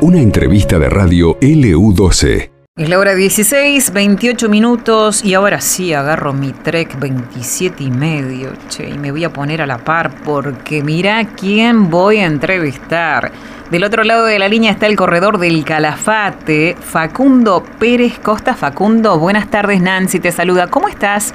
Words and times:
Una 0.00 0.20
entrevista 0.20 0.78
de 0.78 0.88
radio 0.88 1.38
LU12. 1.40 2.50
Es 2.74 2.88
la 2.88 2.98
hora 2.98 3.14
16, 3.14 3.92
28 3.92 4.48
minutos 4.48 5.24
y 5.24 5.34
ahora 5.34 5.60
sí 5.60 5.92
agarro 5.92 6.32
mi 6.32 6.52
trek 6.52 6.98
27 6.98 7.84
y 7.84 7.90
medio, 7.90 8.50
che, 8.68 8.88
y 8.88 8.98
me 8.98 9.10
voy 9.10 9.24
a 9.24 9.32
poner 9.32 9.60
a 9.60 9.66
la 9.66 9.78
par 9.78 10.10
porque 10.24 10.82
mira 10.82 11.22
quién 11.36 11.90
voy 11.90 12.16
a 12.16 12.26
entrevistar. 12.26 13.30
Del 13.70 13.84
otro 13.84 14.04
lado 14.04 14.24
de 14.24 14.38
la 14.38 14.48
línea 14.48 14.72
está 14.72 14.86
el 14.86 14.96
corredor 14.96 15.38
del 15.38 15.64
Calafate, 15.64 16.76
Facundo 16.80 17.62
Pérez 17.78 18.18
Costa. 18.18 18.54
Facundo, 18.54 19.18
buenas 19.18 19.50
tardes, 19.50 19.80
Nancy 19.80 20.18
te 20.18 20.32
saluda. 20.32 20.66
¿Cómo 20.66 20.88
estás? 20.88 21.32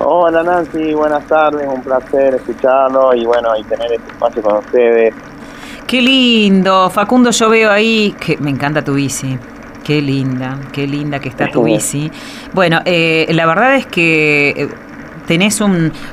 Hola 0.00 0.42
Nancy, 0.42 0.92
buenas 0.92 1.24
tardes, 1.26 1.68
un 1.68 1.80
placer 1.80 2.34
escucharlo 2.34 3.14
y 3.14 3.24
bueno, 3.24 3.50
y 3.56 3.62
tener 3.62 3.92
este 3.92 4.10
espacio 4.10 4.42
con 4.42 4.56
ustedes. 4.56 5.14
Qué 5.86 6.02
lindo, 6.02 6.90
Facundo, 6.90 7.30
yo 7.30 7.48
veo 7.48 7.70
ahí 7.70 8.14
que 8.18 8.36
me 8.38 8.50
encanta 8.50 8.82
tu 8.82 8.94
bici. 8.94 9.38
Qué 9.84 10.02
linda, 10.02 10.58
qué 10.72 10.86
linda 10.86 11.20
que 11.20 11.28
está 11.28 11.48
tu 11.48 11.62
bici. 11.62 12.10
Bueno, 12.52 12.80
eh, 12.86 13.26
la 13.30 13.46
verdad 13.46 13.76
es 13.76 13.86
que 13.86 14.50
eh, 14.56 14.68
tenés 15.26 15.60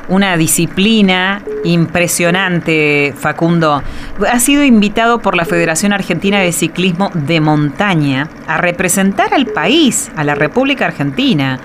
una 0.10 0.38
disciplina 0.38 1.42
impresionante, 1.64 3.14
Facundo. 3.18 3.82
Has 4.30 4.44
sido 4.44 4.64
invitado 4.64 5.20
por 5.20 5.36
la 5.36 5.46
Federación 5.46 5.94
Argentina 5.94 6.40
de 6.40 6.52
Ciclismo 6.52 7.10
de 7.14 7.40
Montaña 7.40 8.30
a 8.46 8.58
representar 8.58 9.34
al 9.34 9.48
país, 9.48 10.12
a 10.16 10.24
la 10.24 10.36
República 10.36 10.86
Argentina, 10.86 11.60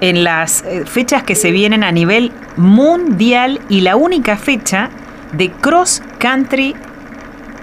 en 0.00 0.24
las 0.24 0.64
eh, 0.64 0.84
fechas 0.86 1.22
que 1.22 1.34
se 1.34 1.50
vienen 1.50 1.84
a 1.84 1.92
nivel 1.92 2.32
mundial 2.56 3.60
y 3.68 3.82
la 3.82 3.96
única 3.96 4.36
fecha 4.36 4.90
de 5.32 5.50
cross 5.50 6.02
country 6.18 6.74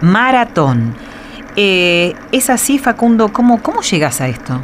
maratón. 0.01 0.93
Eh, 1.55 2.13
¿Es 2.31 2.49
así, 2.49 2.77
Facundo? 2.77 3.33
¿Cómo, 3.33 3.61
cómo 3.61 3.81
llegas 3.81 4.21
a 4.21 4.27
esto? 4.27 4.61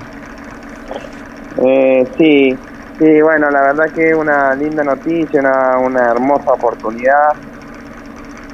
Eh, 1.57 2.07
sí, 2.17 2.57
sí, 2.99 3.21
bueno, 3.21 3.49
la 3.49 3.61
verdad 3.61 3.85
que 3.93 4.09
es 4.09 4.15
una 4.15 4.55
linda 4.55 4.83
noticia, 4.83 5.41
una, 5.79 6.11
hermosa 6.11 6.51
oportunidad. 6.51 7.33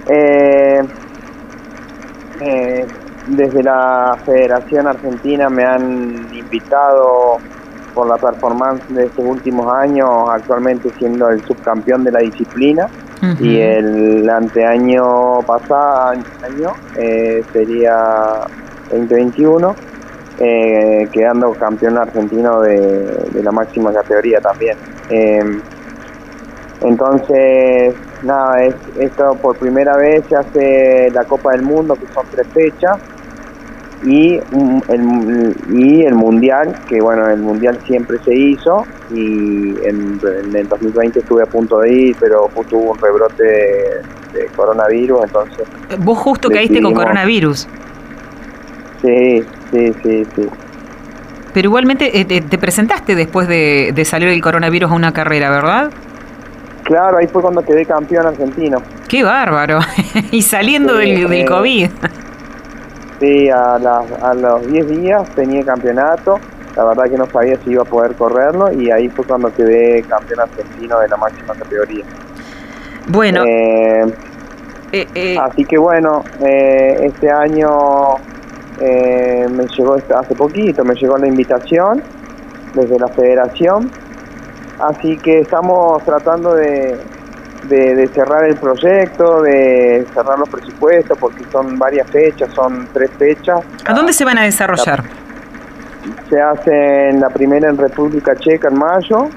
Eh, 0.07 0.81
eh, 2.41 2.88
desde 3.27 3.63
la 3.63 4.17
Federación 4.25 4.88
Argentina 4.88 5.49
me 5.49 5.66
han 5.66 6.33
invitado 6.33 7.39
por 7.93 8.07
la 8.07 8.17
performance 8.17 8.83
de 8.89 9.05
estos 9.05 9.25
últimos 9.25 9.71
años, 9.73 10.09
actualmente 10.29 10.91
siendo 10.97 11.29
el 11.29 11.43
subcampeón 11.45 12.03
de 12.03 12.11
la 12.11 12.19
disciplina. 12.19 12.87
Y 13.41 13.59
el 13.59 14.29
anteaño 14.29 15.41
pasado 15.41 16.11
año 16.41 16.73
eh, 16.95 17.43
sería 17.51 18.47
2021 18.91 19.75
eh, 20.39 21.09
quedando 21.11 21.51
campeón 21.51 21.97
argentino 21.97 22.61
de, 22.61 23.41
la 23.43 23.51
máxima 23.51 23.91
categoría 23.91 24.39
también. 24.39 24.77
Em, 25.09 25.61
entonces 26.81 27.93
nada 28.23 28.63
es 28.63 28.75
esto 28.97 29.35
por 29.41 29.57
primera 29.57 29.97
vez 29.97 30.23
se 30.29 30.37
hace 30.37 31.11
la 31.11 31.25
Copa 31.25 31.51
del 31.51 31.63
Mundo 31.63 31.95
que 31.95 32.05
son 32.13 32.25
tres 32.31 32.47
fechas 32.53 32.97
y 34.05 34.39
el, 34.88 35.55
y 35.73 36.03
el 36.03 36.16
mundial, 36.16 36.80
que 36.88 37.02
bueno, 37.02 37.28
el 37.28 37.42
mundial 37.42 37.78
siempre 37.86 38.17
se 38.23 38.33
hizo 38.33 38.86
y 39.11 39.75
en, 39.83 40.19
el 40.56 40.69
2020 40.69 41.19
estuve 41.19 41.44
a 41.44 41.45
punto 41.45 41.80
de 41.80 41.91
ir, 41.91 42.16
pero 42.19 42.50
justo 42.53 42.78
hubo 42.78 42.91
un 42.91 42.97
rebrote 42.97 43.44
de, 43.44 44.45
coronavirus, 44.56 45.23
entonces... 45.23 45.67
Vos 46.00 46.17
justo 46.19 46.50
caíste 46.50 46.81
con 46.81 46.94
coronavirus. 46.94 47.67
Sí, 49.02 49.44
sí, 49.72 49.94
sí, 50.03 50.25
sí. 50.36 50.50
Pero 51.53 51.67
igualmente 51.67 52.19
eh, 52.19 52.25
te, 52.25 52.58
presentaste 52.58 53.16
después 53.16 53.47
de, 53.47 54.02
salir 54.06 54.29
el 54.29 54.41
coronavirus 54.41 54.91
a 54.91 54.94
una 54.94 55.12
carrera, 55.12 55.50
¿verdad? 55.50 55.91
Claro, 56.84 57.18
ahí 57.18 57.28
fue 57.28 57.41
cuando 57.41 57.62
quedé 57.63 57.85
campeón 57.85 58.28
argentino. 58.28 58.81
¡Qué 59.07 59.23
bárbaro! 59.23 59.79
y 60.31 60.41
saliendo 60.41 60.96
del, 60.96 61.28
del 61.28 61.41
eh, 61.41 61.46
COVID. 61.46 61.90
Sí, 63.19 63.50
a, 63.50 63.75
a 63.75 64.34
los 64.34 64.68
10 64.68 64.88
días 64.88 65.35
tenía 65.35 65.63
campeonato. 65.66 66.40
La 66.75 66.85
verdad 66.85 67.03
que 67.06 67.18
no 67.18 67.25
sabía 67.31 67.57
si 67.63 67.72
iba 67.72 67.81
a 67.81 67.85
poder 67.85 68.16
correrlo 68.16 68.72
y 68.72 68.90
ahí 68.90 69.09
fue 69.09 69.25
cuando 69.25 69.53
quedé 69.53 70.02
campeón 70.03 70.40
argentino 70.41 71.00
de 71.00 71.07
la 71.09 71.18
máxima 71.18 71.53
categoría. 71.56 72.06
Bueno. 73.08 73.44
Eh, 73.46 74.06
eh, 74.91 75.08
eh. 75.13 75.38
Así 75.41 75.66
que 75.66 75.78
bueno, 75.78 76.24
este 76.40 77.29
año 77.29 77.69
me 78.79 79.68
llegó, 79.68 79.96
hace 79.96 80.35
poquito, 80.35 80.85
me 80.85 80.96
llegó 80.96 81.18
la 81.18 81.28
invitación 81.28 82.02
desde 82.74 82.97
la 82.97 83.08
federación. 83.09 83.91
Así 84.79 85.18
que 85.18 85.40
estamos 85.40 86.02
tratando 86.03 86.56
de, 86.56 86.97
de, 87.68 88.08
cerrar 88.14 88.46
el 88.46 88.56
proyecto, 88.56 89.42
de 89.42 90.06
cerrar 90.14 90.40
los 90.40 90.50
presupuestos, 90.50 91.18
porque 91.18 91.44
son 91.52 91.78
varias 91.78 92.09
fechas, 92.09 92.50
son 92.53 92.88
tres 92.94 93.09
fechas. 93.18 93.62
¿A 93.86 93.94
dónde 93.94 94.14
se 94.14 94.25
van 94.25 94.38
a 94.38 94.44
desarrollar? 94.44 95.03
se 96.30 96.40
hace 96.40 97.09
en 97.09 97.20
la 97.20 97.30
primera 97.30 97.70
en 97.70 97.78
República 97.78 98.36
Checa 98.36 98.70
en 98.70 98.78
mayo, 98.78 99.30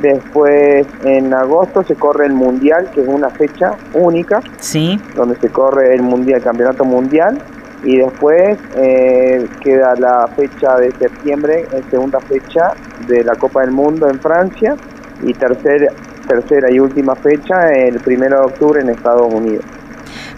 después 0.00 0.86
en 1.04 1.32
agosto 1.32 1.82
se 1.82 1.94
corre 1.94 2.26
el 2.26 2.34
Mundial, 2.34 2.90
que 2.94 3.00
es 3.02 3.08
una 3.08 3.30
fecha 3.30 3.72
única, 3.94 4.40
sí. 4.58 5.00
donde 5.14 5.36
se 5.36 5.48
corre 5.48 5.94
el 5.94 6.02
mundial, 6.02 6.38
el 6.38 6.44
campeonato 6.44 6.84
mundial, 6.84 7.40
y 7.82 7.96
después 7.96 8.58
eh, 8.76 9.48
queda 9.60 9.94
la 9.96 10.28
fecha 10.36 10.76
de 10.76 10.92
septiembre, 10.92 11.66
segunda 11.90 12.20
fecha 12.20 12.74
de 13.06 13.24
la 13.24 13.34
Copa 13.36 13.62
del 13.62 13.70
Mundo 13.70 14.08
en 14.08 14.20
Francia, 14.20 14.76
y 15.22 15.32
tercer 15.34 15.92
tercera 16.30 16.70
y 16.70 16.78
última 16.78 17.16
fecha 17.16 17.72
el 17.72 17.98
primero 18.00 18.40
de 18.40 18.46
octubre 18.46 18.80
en 18.80 18.90
Estados 18.90 19.32
Unidos. 19.32 19.64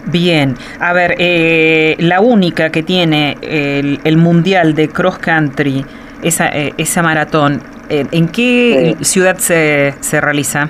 Bien, 0.05 0.55
a 0.79 0.91
ver, 0.91 1.15
eh, 1.17 1.95
la 1.99 2.19
única 2.19 2.69
que 2.71 2.83
tiene 2.83 3.37
el, 3.41 4.17
Mundial 4.17 4.73
de 4.73 4.89
Cross 4.89 5.19
Country, 5.19 5.85
esa, 6.21 6.49
eh, 6.49 6.73
esa 6.77 7.01
maratón, 7.01 7.61
eh, 7.89 8.05
¿en 8.11 8.27
qué 8.27 8.97
ciudad 9.01 9.37
se, 9.37 9.93
se 10.01 10.19
realiza? 10.19 10.67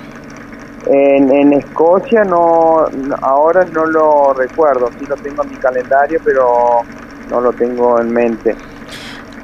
En, 0.86 1.32
en, 1.32 1.52
Escocia 1.54 2.24
no, 2.24 2.86
ahora 3.22 3.64
no 3.72 3.86
lo 3.86 4.34
recuerdo, 4.34 4.90
sí 4.98 5.06
lo 5.08 5.16
tengo 5.16 5.42
en 5.42 5.50
mi 5.50 5.56
calendario, 5.56 6.20
pero 6.22 6.82
no 7.30 7.40
lo 7.40 7.52
tengo 7.52 7.98
en 8.00 8.12
mente. 8.12 8.54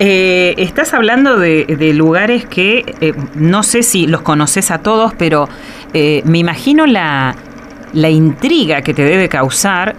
Eh, 0.03 0.55
estás 0.57 0.95
hablando 0.95 1.39
de, 1.39 1.93
lugares 1.93 2.47
que 2.47 2.97
eh, 3.03 3.13
no 3.35 3.63
sé 3.63 3.83
si 3.83 4.07
los 4.07 4.23
conoces 4.23 4.71
a 4.71 4.79
todos, 4.79 5.13
pero 5.13 5.47
eh, 5.93 6.23
me 6.25 6.39
imagino 6.39 6.87
la, 6.87 7.35
la, 7.93 8.09
intriga 8.09 8.81
que 8.81 8.95
te 8.95 9.03
debe 9.03 9.29
causar 9.29 9.95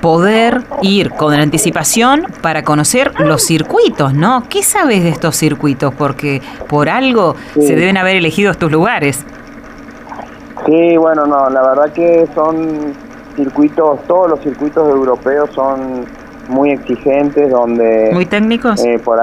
poder 0.00 0.62
ir 0.80 1.10
con 1.10 1.34
anticipación 1.34 2.22
para 2.40 2.62
conocer 2.62 3.12
los 3.20 3.42
circuitos, 3.42 4.14
¿no? 4.14 4.44
¿Qué 4.48 4.62
sabes 4.62 5.02
de 5.02 5.10
estos 5.10 5.36
circuitos? 5.36 5.92
Porque 5.92 6.40
por 6.66 6.88
algo 6.88 7.36
se 7.52 7.76
deben 7.76 7.98
haber 7.98 8.16
elegido 8.16 8.50
estos 8.50 8.72
lugares. 8.72 9.22
Sí, 10.64 10.96
bueno, 10.96 11.26
no, 11.26 11.50
la 11.50 11.60
verdad 11.60 11.92
que 11.92 12.26
son 12.34 12.94
circuitos, 13.36 14.02
todos 14.06 14.30
los 14.30 14.40
circuitos 14.40 14.88
europeos 14.88 15.50
son 15.54 16.06
muy 16.48 16.70
exigentes, 16.70 17.50
donde... 17.50 18.10
Muy 18.12 18.26
técnicos. 18.26 18.84
Eh, 18.84 18.98
por 19.02 19.18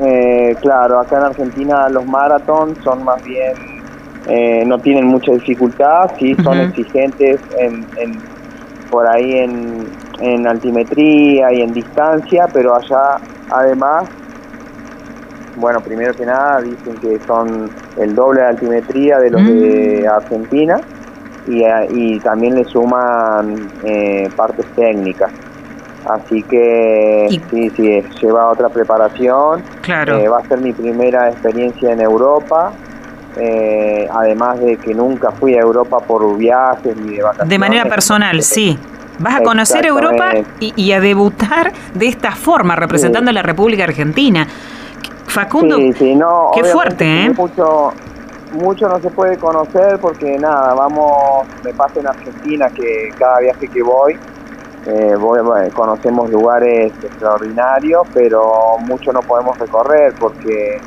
eh, 0.00 0.56
claro, 0.60 0.98
acá 0.98 1.18
en 1.18 1.24
Argentina 1.24 1.88
los 1.88 2.04
maratons 2.04 2.76
son 2.82 3.04
más 3.04 3.22
bien, 3.22 3.52
eh, 4.26 4.64
no 4.66 4.78
tienen 4.78 5.06
mucha 5.06 5.32
dificultad, 5.32 6.10
sí 6.18 6.34
son 6.42 6.58
exigentes 6.58 7.40
en, 7.58 7.86
por 8.90 9.06
ahí 9.06 9.38
en, 9.38 9.86
en 10.20 10.48
altimetría 10.48 11.52
y 11.52 11.60
en 11.60 11.72
distancia, 11.72 12.48
pero 12.52 12.74
allá 12.74 13.20
además 13.50 14.04
bueno, 15.56 15.80
primero 15.80 16.12
que 16.14 16.26
nada 16.26 16.60
dicen 16.60 16.96
que 16.96 17.20
son 17.28 17.70
el 17.96 18.16
doble 18.16 18.40
de 18.40 18.46
altimetría 18.48 19.20
de 19.20 19.30
los 19.30 19.46
de 19.46 20.04
mm. 20.04 20.10
Argentina 20.10 20.80
y, 21.46 21.62
y, 21.90 22.18
también 22.18 22.56
le 22.56 22.64
suman 22.64 23.70
partes 24.34 24.66
técnicas. 24.74 25.30
Así 26.06 26.42
que 26.42 27.26
sí, 27.50 27.70
sí, 27.70 28.02
lleva 28.20 28.50
otra 28.50 28.68
preparación. 28.68 29.62
Claro. 29.80 30.18
Eh, 30.18 30.28
va 30.28 30.38
a 30.38 30.48
ser 30.48 30.60
mi 30.60 30.72
primera 30.72 31.30
experiencia 31.30 31.92
en 31.92 32.00
Europa. 32.00 32.72
Eh, 33.36 34.06
además 34.12 34.60
de 34.60 34.76
que 34.76 34.94
nunca 34.94 35.32
fui 35.32 35.54
a 35.54 35.60
Europa 35.60 35.98
por 36.00 36.36
viajes 36.36 36.96
ni 36.96 37.16
de 37.16 37.22
vacaciones. 37.22 37.48
De 37.48 37.58
manera 37.58 37.84
personal, 37.86 38.42
sí. 38.42 38.78
Vas 39.18 39.36
a 39.36 39.42
conocer 39.42 39.86
Europa 39.86 40.32
y, 40.60 40.92
a 40.92 41.00
debutar 41.00 41.72
de 41.94 42.08
esta 42.08 42.32
forma, 42.32 42.74
representando 42.74 43.30
a 43.30 43.32
la 43.32 43.42
República 43.42 43.84
Argentina. 43.84 44.46
Facundo, 45.26 45.78
sí, 45.96 46.14
no, 46.14 46.50
qué 46.54 46.64
fuerte, 46.64 47.24
¿eh? 47.24 47.30
Mucho, 47.30 47.92
mucho 48.52 48.88
no 48.88 49.00
se 49.00 49.10
puede 49.10 49.36
conocer 49.36 49.98
porque 50.00 50.36
nada, 50.38 50.74
vamos, 50.74 51.46
me 51.64 51.72
pasa 51.72 52.00
en 52.00 52.08
Argentina 52.08 52.68
que 52.70 53.10
cada 53.16 53.40
viaje 53.40 53.68
que 53.68 53.82
voy 53.82 54.16
eh, 54.86 55.70
conocemos 55.74 56.30
lugares 56.30 56.92
extraordinarios, 57.02 58.06
pero 58.12 58.76
mucho 58.80 59.12
no 59.12 59.20
podemos 59.20 59.58
recorrer 59.58 60.14
porque 60.18 60.78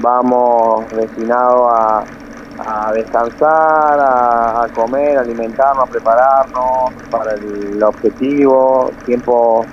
vamos 0.00 0.84
destinados 0.94 1.72
a, 1.72 2.04
descansar, 2.92 3.98
a, 3.98 4.66
comer, 4.74 5.16
a 5.16 5.20
alimentarnos, 5.22 5.88
a 5.88 5.90
prepararnos 5.90 6.92
para 7.10 7.32
el, 7.32 7.82
objetivo, 7.82 8.90
tiempo, 9.06 9.64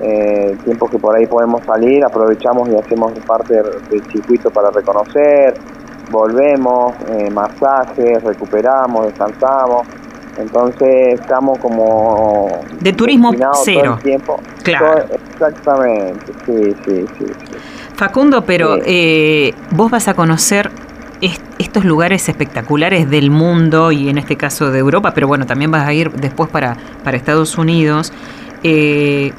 eh, 0.00 0.56
que 0.64 0.98
por 0.98 1.14
ahí 1.14 1.26
podemos 1.26 1.62
salir, 1.66 2.02
aprovechamos 2.02 2.68
y 2.70 2.76
hacemos 2.76 3.12
parte 3.26 3.62
del 3.90 4.02
circuito 4.10 4.50
para 4.50 4.70
reconocer, 4.70 5.54
volvemos, 6.10 6.94
eh, 7.08 7.30
masajes, 7.30 8.22
recuperamos, 8.22 9.06
descansamos 9.06 9.86
entonces 10.38 11.20
estamos 11.20 11.58
como... 11.58 12.48
De 12.80 12.92
turismo 12.92 13.32
cero. 13.64 13.98
tiempo. 14.02 14.40
Claro. 14.62 15.04
exactamente, 15.32 16.32
sí, 16.46 16.74
sí, 16.84 17.04
sí, 17.18 17.24
Facundo, 17.94 18.44
pero 18.44 18.78
eh, 18.84 19.54
vos 19.70 19.90
vas 19.90 20.08
a 20.08 20.14
conocer 20.14 20.70
estos 21.58 21.84
lugares 21.84 22.28
espectaculares 22.28 23.08
del 23.08 23.30
mundo 23.30 23.92
y 23.92 24.08
en 24.08 24.18
este 24.18 24.36
caso 24.36 24.70
de 24.70 24.78
Europa, 24.78 25.12
pero 25.14 25.26
bueno, 25.26 25.46
también 25.46 25.70
vas 25.70 25.86
a 25.86 25.92
ir 25.92 26.10
después 26.12 26.50
para, 26.50 26.76
para 27.02 27.16
Estados 27.16 27.56
Unidos. 27.56 28.12
Eh, 28.62 29.32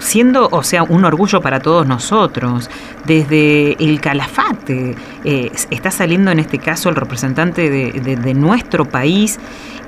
siendo, 0.00 0.48
o 0.50 0.62
sea, 0.62 0.82
un 0.82 1.04
orgullo 1.04 1.40
para 1.40 1.60
todos 1.60 1.86
nosotros. 1.86 2.68
Desde 3.06 3.72
el 3.82 4.00
Calafate 4.00 4.96
eh, 5.24 5.52
está 5.70 5.90
saliendo 5.90 6.30
en 6.30 6.38
este 6.38 6.58
caso 6.58 6.88
el 6.88 6.96
representante 6.96 7.70
de, 7.70 8.34
nuestro 8.34 8.84
país 8.84 9.38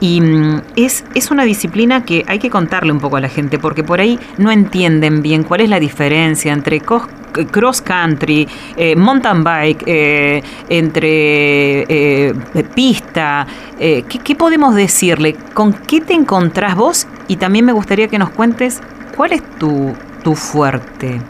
y 0.01 0.21
mm, 0.21 0.63
es, 0.77 1.05
es, 1.15 1.31
una 1.31 1.45
disciplina 1.45 2.05
que 2.05 2.25
hay 2.27 2.39
que 2.39 2.51
contarle 2.51 2.93
un 2.93 2.99
poco 2.99 3.17
a 3.17 3.21
la 3.21 3.29
gente 3.29 3.59
porque 3.59 3.85
por 3.85 4.01
ahí 4.01 4.19
no 4.37 4.51
entienden 4.51 5.23
bien 5.23 5.45
cuál 5.45 5.61
es 5.61 5.69
la 5.69 5.79
diferencia 5.79 6.53
entre 6.53 6.81
cross 6.81 7.81
country, 7.83 8.49
eh, 8.77 8.97
mountain 8.97 9.45
bike, 9.45 9.85
eh, 9.87 10.43
entre 10.69 12.35
pista. 12.75 13.47
¿qué, 13.79 14.03
¿Qué 14.03 14.35
podemos 14.35 14.75
decirle? 14.75 15.37
¿Con 15.55 15.73
qué 15.73 16.01
te 16.01 16.15
encontrás 16.15 16.75
vos? 16.75 17.07
Y 17.29 17.37
también 17.37 17.65
me 17.65 17.73
gustaría 17.73 18.09
que 18.09 18.19
nos 18.19 18.31
cuentes 18.31 18.81
¿Cuál 19.17 19.33
es 19.33 19.43
tu, 19.59 19.93
tu 20.23 20.35
fuerte? 20.35 21.21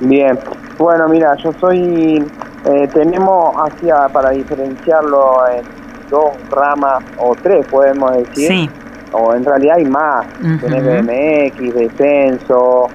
Bien, 0.00 0.38
bueno, 0.78 1.08
mira, 1.08 1.34
yo 1.36 1.52
soy, 1.60 2.24
eh, 2.64 2.88
tenemos 2.92 3.54
así 3.64 3.88
para 4.12 4.30
diferenciarlo 4.30 5.48
en 5.48 5.62
dos 6.10 6.30
ramas 6.50 7.02
o 7.18 7.34
tres, 7.42 7.66
podemos 7.66 8.12
decir. 8.16 8.48
Sí. 8.48 8.70
O 9.12 9.34
en 9.34 9.44
realidad 9.44 9.76
hay 9.76 9.84
más. 9.86 10.26
Tenés 10.60 10.84
BMX, 10.84 11.74
descenso, 11.74 12.88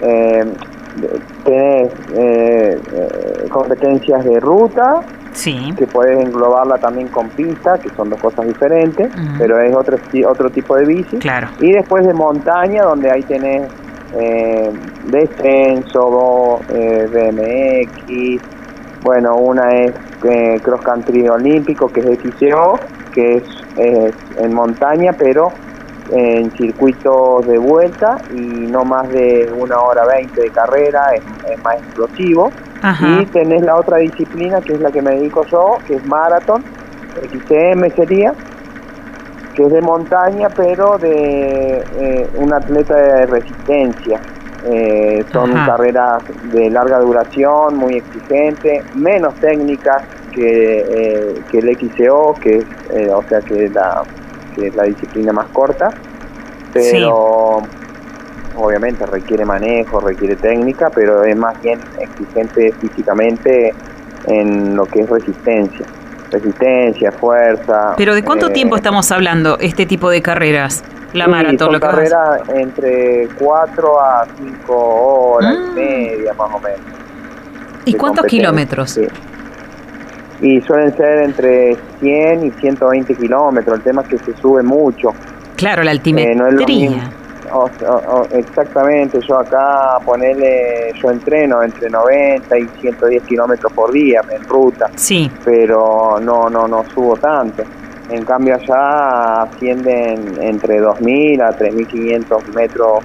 eh, 0.00 0.44
tenés 1.44 1.92
eh, 2.14 2.80
eh, 2.92 3.48
competencias 3.50 4.24
de 4.24 4.40
ruta 4.40 5.02
sí. 5.36 5.72
que 5.76 5.86
puedes 5.86 6.18
englobarla 6.18 6.78
también 6.78 7.08
con 7.08 7.28
pista, 7.30 7.78
que 7.78 7.90
son 7.90 8.10
dos 8.10 8.20
cosas 8.20 8.46
diferentes, 8.46 9.10
pero 9.38 9.60
es 9.60 9.74
otro, 9.74 9.98
otro 10.28 10.50
tipo 10.50 10.76
de 10.76 10.86
bici. 10.86 11.18
Claro. 11.18 11.48
Y 11.60 11.72
después 11.72 12.06
de 12.06 12.14
montaña, 12.14 12.84
donde 12.84 13.10
ahí 13.10 13.22
tenés 13.22 13.68
eh, 14.18 14.72
descenso, 15.04 16.60
eh, 16.72 17.06
BMX, 17.12 18.42
bueno, 19.02 19.36
una 19.36 19.68
es 19.70 19.92
eh, 20.24 20.58
cross 20.62 20.80
country 20.82 21.28
olímpico, 21.28 21.88
que 21.88 22.00
es 22.00 22.18
XCO, 22.18 22.80
que 23.12 23.36
es, 23.36 23.44
en 24.38 24.54
montaña, 24.54 25.12
pero 25.12 25.52
en 26.10 26.50
circuitos 26.52 27.46
de 27.46 27.58
vuelta 27.58 28.16
y 28.34 28.40
no 28.40 28.84
más 28.84 29.08
de 29.10 29.52
una 29.58 29.78
hora 29.80 30.06
veinte 30.06 30.40
de 30.40 30.50
carrera, 30.50 31.10
es 31.14 31.62
más 31.62 31.76
explosivo. 31.76 32.50
Y 32.82 33.26
tenés 33.26 33.62
la 33.62 33.76
otra 33.76 33.98
disciplina, 33.98 34.60
que 34.60 34.74
es 34.74 34.80
la 34.80 34.90
que 34.90 35.02
me 35.02 35.12
dedico 35.12 35.44
yo, 35.46 35.78
que 35.86 35.94
es 35.94 36.06
maratón, 36.06 36.62
XCM 37.22 37.90
sería, 37.96 38.32
que 39.54 39.64
es 39.64 39.72
de 39.72 39.80
montaña, 39.80 40.48
pero 40.50 40.98
de 40.98 41.84
eh, 41.98 42.30
un 42.36 42.52
atleta 42.52 42.94
de 42.94 43.26
resistencia. 43.26 44.20
Eh, 44.68 45.24
son 45.32 45.52
carreras 45.52 46.22
de 46.52 46.70
larga 46.70 46.98
duración, 46.98 47.76
muy 47.76 47.94
exigentes, 47.94 48.84
menos 48.96 49.34
técnicas 49.36 50.02
que, 50.32 50.80
eh, 50.88 51.42
que 51.50 51.58
el 51.58 51.76
XCO, 51.76 52.34
que 52.34 52.56
es, 52.58 52.64
o 53.12 53.22
sea, 53.28 53.40
que 53.40 53.68
la, 53.70 54.02
que 54.54 54.66
es 54.66 54.76
la 54.76 54.82
disciplina 54.84 55.32
más 55.32 55.46
corta, 55.52 55.90
pero 56.72 57.62
obviamente 58.56 59.06
requiere 59.06 59.44
manejo, 59.44 60.00
requiere 60.00 60.36
técnica, 60.36 60.90
pero 60.90 61.24
es 61.24 61.36
más 61.36 61.60
bien 61.62 61.80
exigente 61.98 62.72
físicamente 62.80 63.74
en 64.26 64.76
lo 64.76 64.86
que 64.86 65.00
es 65.00 65.08
resistencia. 65.08 65.86
Resistencia, 66.30 67.12
fuerza. 67.12 67.94
¿Pero 67.96 68.14
de 68.14 68.24
cuánto 68.24 68.50
tiempo 68.50 68.76
eh, 68.76 68.78
estamos 68.78 69.10
hablando 69.12 69.58
este 69.58 69.86
tipo 69.86 70.10
de 70.10 70.22
carreras? 70.22 70.82
La 71.12 71.28
maratón, 71.28 71.70
son 71.70 71.80
carreras 71.80 72.40
entre 72.48 73.28
4 73.38 74.00
a 74.00 74.26
5 74.36 74.74
horas 74.74 75.54
y 75.54 75.56
ah. 75.56 75.72
media 75.74 76.34
más 76.34 76.50
o 76.52 76.58
menos. 76.58 76.80
¿Y 77.84 77.94
cuántos 77.94 78.26
kilómetros? 78.26 78.98
Y 80.40 80.60
suelen 80.62 80.94
ser 80.96 81.22
entre 81.22 81.76
100 82.00 82.46
y 82.46 82.50
120 82.50 83.14
kilómetros. 83.14 83.78
El 83.78 83.82
tema 83.82 84.02
es 84.02 84.08
que 84.08 84.18
se 84.18 84.36
sube 84.36 84.62
mucho. 84.62 85.14
Claro, 85.56 85.82
la 85.84 85.92
altimetría. 85.92 86.32
Eh, 86.32 86.36
no 86.36 87.25
exactamente, 88.32 89.20
yo 89.26 89.38
acá 89.38 89.98
ponele, 90.04 90.92
yo 91.00 91.10
entreno 91.10 91.62
entre 91.62 91.90
90 91.90 92.58
y 92.58 92.68
110 92.80 93.22
kilómetros 93.24 93.72
por 93.72 93.92
día 93.92 94.22
en 94.30 94.42
ruta, 94.44 94.90
sí. 94.94 95.30
pero 95.44 96.18
no, 96.20 96.48
no, 96.48 96.66
no 96.66 96.84
subo 96.94 97.16
tanto. 97.16 97.62
En 98.08 98.24
cambio 98.24 98.54
allá 98.54 99.42
ascienden 99.42 100.38
entre 100.40 100.80
2.000 100.80 101.42
a 101.42 101.58
3.500 101.58 102.54
metros 102.54 103.04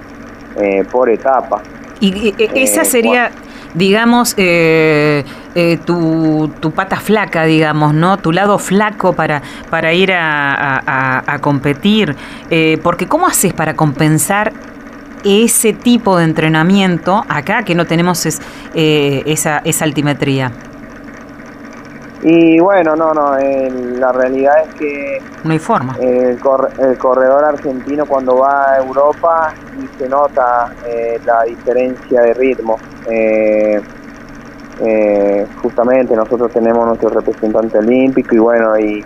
eh, 0.60 0.84
por 0.92 1.10
etapa. 1.10 1.62
Y 2.00 2.36
esa 2.56 2.82
eh, 2.82 2.86
sería 2.86 3.32
digamos, 3.74 4.34
eh, 4.38 5.24
eh, 5.56 5.80
tu, 5.86 6.52
tu, 6.60 6.72
pata 6.72 6.98
flaca, 6.98 7.44
digamos, 7.46 7.94
¿no? 7.94 8.18
Tu 8.18 8.32
lado 8.32 8.58
flaco 8.58 9.14
para, 9.14 9.42
para 9.70 9.94
ir 9.94 10.12
a, 10.14 11.38
competir. 11.42 12.16
Eh, 12.50 12.80
porque 12.84 13.08
¿cómo 13.08 13.28
haces 13.28 13.54
para 13.54 13.76
compensar 13.76 14.54
ese 15.24 15.74
tipo 15.74 16.18
de 16.18 16.26
entrenamiento 16.26 17.24
acá 17.30 17.64
que 17.64 17.76
no 17.76 17.86
tenemos 17.86 18.26
es, 18.26 18.42
esa, 18.74 19.60
esa 19.60 19.86
altimetría? 19.86 20.52
Y 22.24 22.60
bueno, 22.60 22.96
no, 22.96 23.14
no, 23.14 23.36
la 23.36 24.12
realidad 24.12 24.54
es 24.64 24.74
que... 24.76 25.22
No 25.44 25.52
hay 25.54 25.60
forma. 25.60 25.96
El, 26.00 26.40
corredor 26.40 27.44
argentino 27.44 28.06
cuando 28.06 28.38
va 28.38 28.74
a 28.74 28.78
Europa 28.78 29.54
y 29.82 29.88
se 29.98 30.08
nota 30.08 30.72
eh, 30.86 31.20
la 31.26 31.44
diferencia 31.44 32.22
de 32.22 32.34
ritmo. 32.36 32.78
Eh, 33.10 33.82
eh, 34.84 35.48
justamente 35.62 36.16
nosotros 36.16 36.52
tenemos 36.52 36.86
nuestro 36.86 37.10
representante 37.10 37.80
olímpico 37.80 38.36
y 38.36 38.40
bueno, 38.40 38.80
y, 38.80 39.04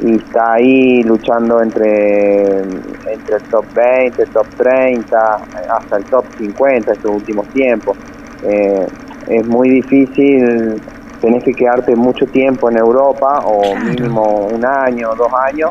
está 0.00 0.54
ahí 0.54 1.02
luchando 1.02 1.62
entre, 1.62 2.58
entre 2.58 3.36
el 3.36 3.42
top 3.44 3.64
20, 3.74 4.22
el 4.22 4.28
top 4.30 4.46
30, 4.56 5.34
hasta 5.70 5.96
el 5.96 6.04
top 6.06 6.24
50 6.36 6.92
estos 6.92 7.10
últimos 7.10 7.46
tiempos. 7.48 7.96
es 8.42 9.46
muy 9.46 9.70
difícil 9.70 10.82
tenés 11.24 11.42
que 11.42 11.54
quedarte 11.54 11.96
mucho 11.96 12.26
tiempo 12.26 12.68
en 12.68 12.76
Europa, 12.76 13.40
o 13.46 13.74
mínimo 13.76 14.46
un 14.52 14.62
año, 14.62 15.08
dos 15.16 15.32
años, 15.32 15.70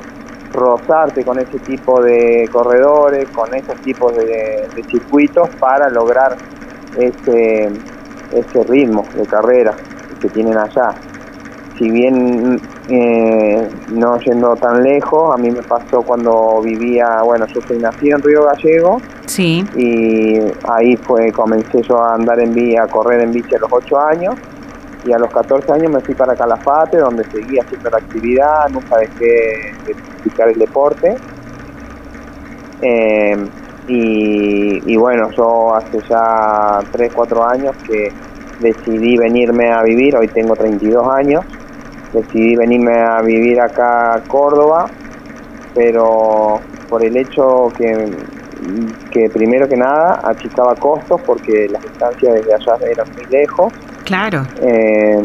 rozarte 0.51 1.24
con 1.24 1.38
ese 1.38 1.60
tipo 1.60 2.01
de 2.01 2.50
corredores, 2.51 3.29
con 3.29 3.53
esos 3.53 3.75
tipos 3.81 4.15
de, 4.15 4.67
circuitos 4.89 5.48
para 5.60 5.89
lograr 5.91 6.36
ese, 6.98 7.69
ese 8.31 8.63
ritmo 8.63 9.05
de 9.15 9.27
carrera 9.27 9.75
que 10.19 10.27
tienen 10.29 10.57
allá. 10.57 10.89
Si 11.77 11.88
bien 11.88 12.60
eh, 12.89 13.69
no 13.89 14.19
yendo 14.22 14.55
tan 14.55 14.81
lejos, 14.81 15.36
a 15.36 15.38
mí 15.38 15.51
me 15.51 15.62
pasó 15.62 16.01
cuando 16.01 16.62
vivía, 16.63 17.22
bueno, 17.24 17.45
yo 17.45 17.62
soy 17.67 17.77
nacido 17.77 18.17
en 18.17 18.24
Río 18.24 18.45
Gallego, 18.45 19.01
sí. 19.27 19.63
y 19.75 20.39
ahí 20.67 20.95
fue 20.98 21.31
comencé 21.31 21.83
yo 21.83 22.01
a 22.01 22.15
andar 22.15 22.39
en 22.39 22.55
bici, 22.55 22.75
a 22.75 22.88
correr 22.88 23.22
en 23.22 23.31
bici 23.31 23.53
a 23.55 23.60
los 23.60 23.72
ocho 23.72 24.00
años, 24.00 24.36
y 25.03 25.12
a 25.12 25.17
los 25.17 25.31
14 25.31 25.72
años 25.74 25.91
me 25.91 26.01
fui 26.01 26.15
para 26.15 26.36
Calafate, 26.36 26.98
donde 26.98 27.24
seguí 27.25 27.60
haciendo 27.60 27.89
actividad, 27.89 28.69
nunca 28.69 28.98
dejé 28.98 29.75
de 29.86 29.95
practicar 29.95 30.50
el 30.50 30.60
deporte. 30.60 31.15
Eh, 32.81 33.50
y, 33.88 34.95
bueno, 34.95 35.29
yo 35.38 35.75
hace 35.75 36.00
ya 36.10 36.79
3, 36.91 37.12
4 37.13 37.50
años 37.50 37.75
que 37.86 38.13
decidí 38.60 39.17
venirme 39.17 39.72
a 39.72 39.83
vivir, 39.83 40.15
hoy 40.15 40.29
tengo 40.29 40.55
32 40.55 41.05
años, 41.10 41.45
decidí 42.13 42.55
venirme 42.55 42.98
a 42.98 43.22
vivir 43.22 43.60
acá 43.60 44.15
a 44.15 44.22
Córdoba, 44.22 44.89
pero 45.74 46.62
por 46.88 47.03
el 47.03 47.17
hecho 47.17 47.74
que 47.77 48.10
que 49.12 49.29
primero 49.29 49.67
que 49.67 49.75
nada 49.75 50.19
achicaba 50.24 50.75
costos 50.75 51.22
porque 51.25 51.67
las 51.69 51.81
distancias 51.81 52.33
desde 52.36 52.53
allá 52.53 52.77
eran 52.91 53.07
muy 53.15 53.25
lejos. 53.25 53.74
Claro. 54.05 54.43
Eh, 54.62 55.22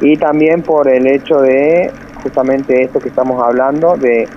y 0.00 0.16
también 0.16 0.62
por 0.62 0.88
el 0.88 1.06
hecho 1.06 1.40
de 1.40 1.90
justamente 2.22 2.82
esto 2.82 3.00
que 3.00 3.08
estamos 3.08 3.42
hablando, 3.42 3.96
de, 3.96 4.28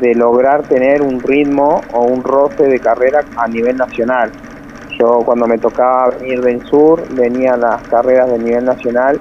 de 0.00 0.14
lograr 0.14 0.62
tener 0.64 1.02
un 1.02 1.22
ritmo 1.22 1.80
o 1.92 2.02
un 2.04 2.22
roce 2.22 2.64
de 2.64 2.78
carrera 2.80 3.24
a 3.36 3.48
nivel 3.48 3.76
nacional. 3.76 4.30
Yo 4.98 5.22
cuando 5.24 5.46
me 5.46 5.58
tocaba 5.58 6.10
venir 6.10 6.40
del 6.40 6.64
sur, 6.66 7.02
venía 7.10 7.54
a 7.54 7.56
las 7.56 7.82
carreras 7.88 8.30
de 8.30 8.38
nivel 8.38 8.64
nacional 8.64 9.18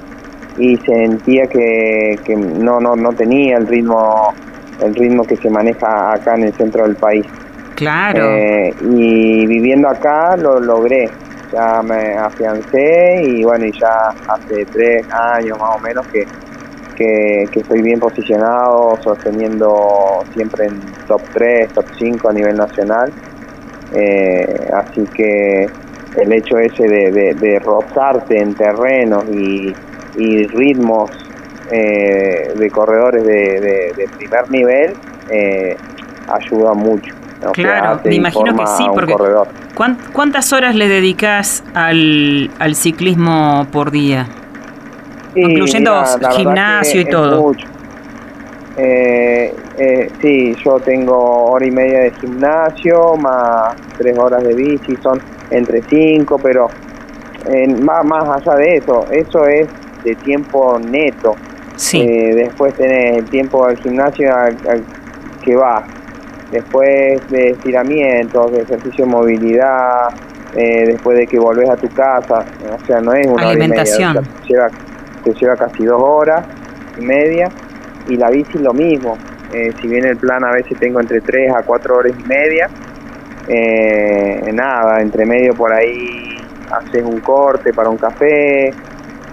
y 0.58 0.78
sentía 0.78 1.48
que, 1.48 2.20
que 2.24 2.36
no, 2.36 2.80
no, 2.80 2.96
no 2.96 3.10
tenía 3.14 3.58
el 3.58 3.68
ritmo 3.68 4.34
el 4.82 4.96
ritmo 4.96 5.24
que 5.24 5.38
se 5.38 5.50
maneja 5.50 6.14
acá 6.14 6.36
en 6.36 6.44
el 6.44 6.54
centro 6.54 6.84
del 6.84 6.96
país. 6.96 7.26
Claro. 7.76 8.24
Eh, 8.24 8.74
y 8.82 9.46
viviendo 9.48 9.90
acá 9.90 10.36
lo 10.38 10.60
logré. 10.60 11.10
Ya 11.54 11.84
me 11.84 12.18
afiancé 12.18 13.22
y 13.22 13.44
bueno, 13.44 13.66
y 13.66 13.72
ya 13.80 13.88
hace 14.26 14.66
tres 14.72 15.06
años 15.38 15.58
más 15.60 15.70
o 15.78 15.80
menos 15.82 16.06
que, 16.12 16.26
que, 16.96 17.48
estoy 17.54 17.82
bien 17.84 18.00
posicionado, 18.00 18.98
sosteniendo 19.04 20.26
siempre 20.32 20.66
en 20.66 20.98
top 21.08 21.22
3, 21.34 21.72
top 21.76 21.86
5 21.98 22.30
a 22.30 22.34
nivel 22.34 22.56
nacional. 22.56 23.14
Eh, 23.92 24.46
así 24.74 25.08
que 25.14 25.68
el 26.16 26.34
hecho 26.34 26.58
ese 26.58 26.88
de, 26.88 27.12
de, 27.12 27.34
de 27.36 27.60
rozarte 27.60 28.40
en 28.40 28.56
terrenos 28.56 29.26
y, 29.32 29.78
ritmos 30.16 31.10
eh, 31.72 32.52
de 32.56 32.70
corredores 32.70 33.24
de, 33.26 34.10
primer 34.16 34.50
nivel 34.50 34.98
eh, 35.28 35.78
ayuda 36.28 36.74
mucho. 36.74 37.14
Claro, 37.52 38.00
me 38.04 38.16
imagino 38.16 38.56
que 38.56 38.68
sí, 38.68 38.86
porque 38.94 39.16
¿cuántas 40.14 40.54
horas 40.54 40.76
le 40.76 40.88
dedicas 40.88 41.64
al, 41.74 42.52
al 42.60 42.76
ciclismo 42.76 43.68
por 43.72 43.92
día? 43.92 44.28
Incluyendo 45.36 46.04
gimnasio 46.36 47.02
y 47.02 47.06
todo. 47.06 47.54
Eh, 48.78 49.54
eh, 49.78 50.12
sí, 50.22 50.56
yo 50.64 50.80
tengo 50.80 51.46
hora 51.46 51.66
y 51.66 51.72
media 51.72 52.00
de 52.00 52.12
gimnasio, 52.12 53.16
más 53.18 53.76
tres 53.98 54.18
horas 54.18 54.44
de 54.44 54.54
bici, 54.54 54.96
son 55.02 55.20
entre 55.52 55.84
cinco, 55.90 56.40
pero 56.42 56.70
más, 57.82 58.06
más 58.06 58.30
allá 58.30 58.56
de 58.56 58.78
eso, 58.78 59.06
eso 59.12 59.46
es 59.46 59.68
de 60.04 60.16
tiempo 60.16 60.80
neto. 60.80 61.36
Eh, 61.94 62.36
después 62.36 62.74
tenés 62.76 63.18
el 63.18 63.26
tiempo 63.26 63.66
al 63.66 63.78
gimnasio 63.78 64.36
al, 64.36 64.56
que 65.44 65.56
va. 65.56 65.84
Después 66.54 67.30
de 67.30 67.50
estiramientos, 67.50 68.52
de 68.52 68.62
ejercicio 68.62 69.06
de 69.06 69.12
movilidad, 69.12 70.10
eh, 70.56 70.86
después 70.86 71.18
de 71.18 71.28
que 71.28 71.40
volvés 71.40 71.70
a 71.70 71.76
tu 71.76 71.90
casa. 71.90 72.46
O 72.72 72.86
sea, 72.86 73.02
no 73.02 73.14
es 73.14 73.28
una 73.28 73.50
Alimentación. 73.50 74.24
te, 74.24 74.48
lleva, 74.48 74.70
te 75.24 75.34
lleva 75.34 75.56
casi 75.58 75.84
dos 75.84 76.02
horas 76.02 76.46
y 76.98 77.02
media. 77.02 77.50
Y 78.08 78.18
la 78.18 78.30
bici 78.30 78.60
lo 78.60 78.74
mismo. 78.74 79.18
Eh, 79.52 79.72
si 79.82 79.88
bien 79.88 80.06
el 80.06 80.18
plan 80.18 80.44
a 80.44 80.52
veces 80.52 80.78
tengo 80.80 81.00
entre 81.00 81.22
tres 81.22 81.52
a 81.54 81.64
cuatro 81.64 81.98
horas 81.98 82.14
y 82.18 82.24
media, 82.24 82.70
nada, 84.54 85.02
entre 85.02 85.26
medio 85.26 85.54
por 85.54 85.74
ahí 85.74 86.38
haces 86.72 87.04
un 87.04 87.20
corte 87.20 87.74
para 87.74 87.90
un 87.90 87.98
café, 87.98 88.72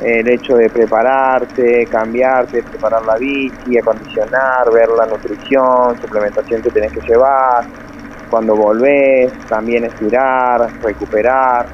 el 0.02 0.28
hecho 0.28 0.56
de 0.56 0.70
prepararte, 0.70 1.86
cambiarte, 1.90 2.62
preparar 2.62 3.02
la 3.04 3.16
bici, 3.16 3.78
acondicionar, 3.78 4.70
ver 4.72 4.88
la 4.96 5.06
nutrición, 5.06 6.00
suplementación 6.00 6.62
que 6.62 6.70
tenés 6.70 6.92
que 6.92 7.00
llevar, 7.06 7.64
cuando 8.30 8.54
volvés, 8.56 9.32
también 9.48 9.84
estirar, 9.84 10.68
recuperar. 10.82 11.66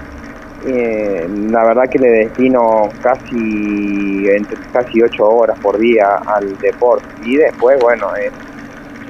Eh, 0.67 1.29
la 1.51 1.65
verdad 1.65 1.85
que 1.91 1.99
le 1.99 2.09
destino 2.09 2.89
casi 3.01 4.27
entre 4.29 4.59
casi 4.73 5.03
ocho 5.03 5.29
horas 5.29 5.57
por 5.61 5.79
día 5.79 6.19
al 6.27 6.57
deporte 6.59 7.07
y 7.25 7.37
después 7.37 7.79
bueno 7.79 8.07
es 8.17 8.33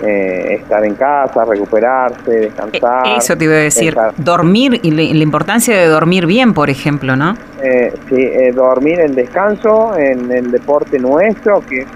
eh, 0.02 0.58
estar 0.60 0.84
en 0.84 0.94
casa, 0.94 1.44
recuperarse, 1.44 2.30
descansar. 2.30 3.06
E-, 3.06 3.16
eso 3.16 3.36
te 3.36 3.44
iba 3.44 3.54
a 3.54 3.58
decir, 3.58 3.96
dormir 4.18 4.78
y 4.82 4.90
la 4.90 5.22
importancia 5.22 5.76
de 5.76 5.86
dormir 5.86 6.26
bien, 6.26 6.52
por 6.52 6.68
ejemplo, 6.68 7.16
¿no? 7.16 7.34
Eh, 7.62 7.92
sí, 8.08 8.22
eh, 8.22 8.52
dormir 8.52 9.00
en 9.00 9.14
descanso, 9.14 9.96
en 9.96 10.30
el 10.30 10.50
deporte 10.50 10.98
nuestro, 10.98 11.62
que 11.62 11.80
es 11.80 11.86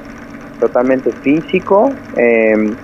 totalmente 0.58 1.12
físico, 1.12 1.90
em, 2.16 2.74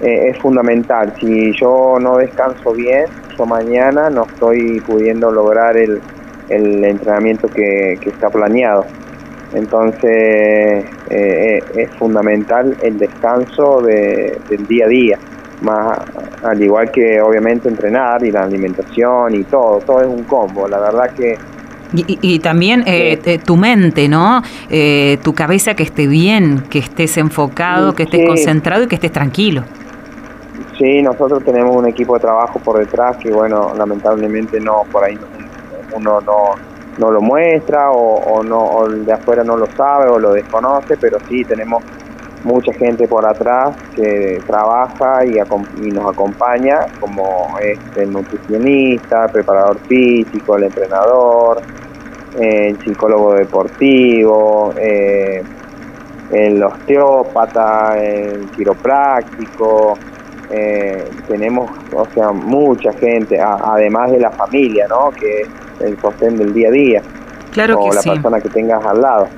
es 0.00 0.36
fundamental. 0.38 1.12
Si 1.20 1.52
yo 1.52 1.98
no 2.00 2.16
descanso 2.16 2.72
bien, 2.72 3.04
yo 3.36 3.46
mañana 3.46 4.10
no 4.10 4.24
estoy 4.24 4.80
pudiendo 4.80 5.30
lograr 5.30 5.76
el, 5.76 6.00
el 6.48 6.84
entrenamiento 6.84 7.48
que, 7.48 7.98
que 8.00 8.10
está 8.10 8.30
planeado. 8.30 8.84
Entonces 9.52 10.04
eh, 10.04 10.84
eh, 11.10 11.58
es 11.74 11.90
fundamental 11.98 12.76
el 12.82 12.98
descanso 12.98 13.80
de, 13.82 14.38
del 14.48 14.66
día 14.66 14.86
a 14.86 14.88
día, 14.88 15.18
más 15.62 15.98
al 16.44 16.62
igual 16.62 16.90
que 16.90 17.20
obviamente 17.20 17.68
entrenar 17.68 18.24
y 18.24 18.30
la 18.30 18.44
alimentación 18.44 19.34
y 19.34 19.44
todo, 19.44 19.78
todo 19.80 20.00
es 20.02 20.06
un 20.06 20.24
combo. 20.24 20.68
La 20.68 20.78
verdad 20.78 21.10
que 21.14 21.36
y, 21.92 22.38
también 22.38 22.84
eh, 22.86 23.40
tu 23.44 23.56
mente, 23.56 24.08
¿no? 24.08 24.42
tu 25.24 25.34
cabeza 25.34 25.74
que 25.74 25.82
esté 25.82 26.06
bien, 26.06 26.62
que 26.70 26.78
estés 26.78 27.16
enfocado, 27.18 27.96
que 27.96 28.04
estés 28.04 28.28
concentrado 28.28 28.84
y 28.84 28.86
que 28.86 28.94
estés 28.94 29.10
tranquilo. 29.10 29.64
Sí, 30.78 31.02
nosotros 31.02 31.42
tenemos 31.44 31.74
un 31.74 31.88
equipo 31.88 32.14
de 32.14 32.20
trabajo 32.20 32.60
por 32.60 32.78
detrás 32.78 33.16
que, 33.16 33.32
bueno, 33.32 33.72
lamentablemente 33.76 34.60
no, 34.60 34.84
por 34.92 35.02
ahí 35.02 35.18
uno 35.92 36.20
no, 36.20 36.54
no 37.00 37.10
lo 37.10 37.20
muestra 37.22 37.90
o, 37.90 38.42
no 38.42 38.86
el 38.86 39.06
de 39.06 39.12
afuera 39.12 39.42
no 39.42 39.56
lo 39.56 39.66
sabe 39.74 40.08
o 40.08 40.18
lo 40.18 40.32
desconoce, 40.32 40.96
pero 40.98 41.18
sí 41.28 41.44
tenemos 41.44 41.82
mucha 42.44 42.72
gente 42.74 43.08
por 43.08 43.26
atrás 43.26 43.74
que 43.94 44.40
trabaja 44.46 45.24
y, 45.24 45.90
nos 45.90 46.12
acompaña, 46.12 46.86
como 47.00 47.56
el 47.96 48.12
nutricionista, 48.12 49.24
el 49.24 49.32
preparador 49.32 49.78
físico, 49.88 50.56
el 50.56 50.64
entrenador, 50.64 51.62
el 52.38 52.78
psicólogo 52.80 53.34
deportivo, 53.34 54.72
eh, 54.78 55.42
el 56.32 56.62
osteópata, 56.62 57.98
el 57.98 58.50
quiropráctico, 58.50 59.98
eh, 60.50 61.08
tenemos, 61.28 61.70
o 61.94 62.06
sea, 62.14 62.30
mucha 62.32 62.92
gente, 62.94 63.38
además 63.40 64.10
de 64.12 64.20
la 64.20 64.30
familia, 64.30 64.86
¿no? 64.88 65.10
Que 65.10 65.46
el 65.80 65.98
sostén 66.00 66.36
del 66.36 66.52
día 66.52 66.68
a 66.68 66.72
día. 66.72 67.02
Claro 67.52 67.80
o 67.80 67.92
la 67.92 68.02
persona 68.02 68.40
que 68.40 68.48
tengas 68.48 68.84
al 68.84 69.00
lado. 69.00 69.28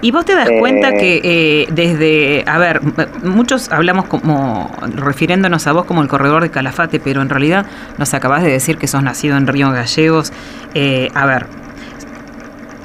Y 0.00 0.10
vos 0.10 0.24
te 0.24 0.34
das 0.34 0.48
cuenta 0.58 0.90
eh, 0.90 0.96
que 0.98 1.20
eh, 1.24 1.66
desde, 1.72 2.44
a 2.46 2.58
ver, 2.58 2.80
muchos 3.24 3.70
hablamos 3.72 4.06
como, 4.06 4.70
refiriéndonos 4.94 5.66
a 5.66 5.72
vos 5.72 5.84
como 5.84 6.02
el 6.02 6.08
corredor 6.08 6.42
de 6.42 6.50
Calafate, 6.50 7.00
pero 7.00 7.22
en 7.22 7.28
realidad 7.28 7.66
nos 7.98 8.14
acabás 8.14 8.42
de 8.42 8.50
decir 8.50 8.76
que 8.76 8.86
sos 8.86 9.02
nacido 9.02 9.36
en 9.36 9.46
Río 9.46 9.70
Gallegos. 9.70 10.32
Eh, 10.74 11.08
a 11.14 11.26
ver, 11.26 11.46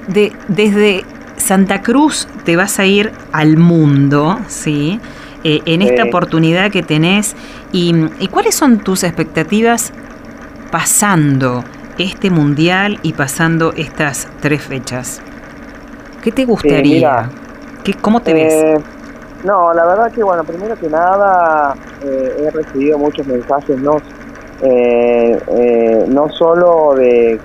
de, 0.08 0.32
desde 0.48 1.04
Santa 1.38 1.82
Cruz 1.82 2.28
te 2.46 2.56
vas 2.56 2.80
a 2.80 2.86
ir 2.86 3.12
al 3.32 3.58
mundo, 3.58 4.40
¿sí? 4.48 5.00
en 5.44 5.82
esta 5.82 6.04
oportunidad 6.04 6.70
que 6.70 6.84
tenés. 6.84 7.36
Y, 7.72 7.96
¿Y 8.20 8.28
cuáles 8.28 8.54
son 8.54 8.80
tus 8.80 9.04
expectativas 9.04 9.92
pasando 10.72 11.64
este 12.02 12.30
mundial 12.30 13.00
y 13.04 13.14
pasando 13.14 13.74
estas 13.76 14.28
tres 14.40 14.62
fechas? 14.62 15.22
¿Qué 16.22 16.32
te 16.32 16.46
gustaría? 16.46 17.30
¿Qué, 17.84 17.94
¿Cómo 17.96 18.22
te 18.22 18.34
ves? 18.34 18.54
Eh, 18.54 18.78
no, 19.44 19.74
la 19.74 19.86
verdad 19.86 20.12
que, 20.12 20.24
bueno, 20.24 20.44
primero 20.44 20.76
que 20.76 20.88
nada, 20.88 21.76
eh, 22.04 22.44
he 22.46 22.52
recibido 22.52 22.98
muchos 23.00 23.26
mensajes, 23.26 23.78
no, 23.80 23.98
eh, 24.62 26.06
no 26.08 26.30
solo 26.30 26.94
de, 26.96 27.40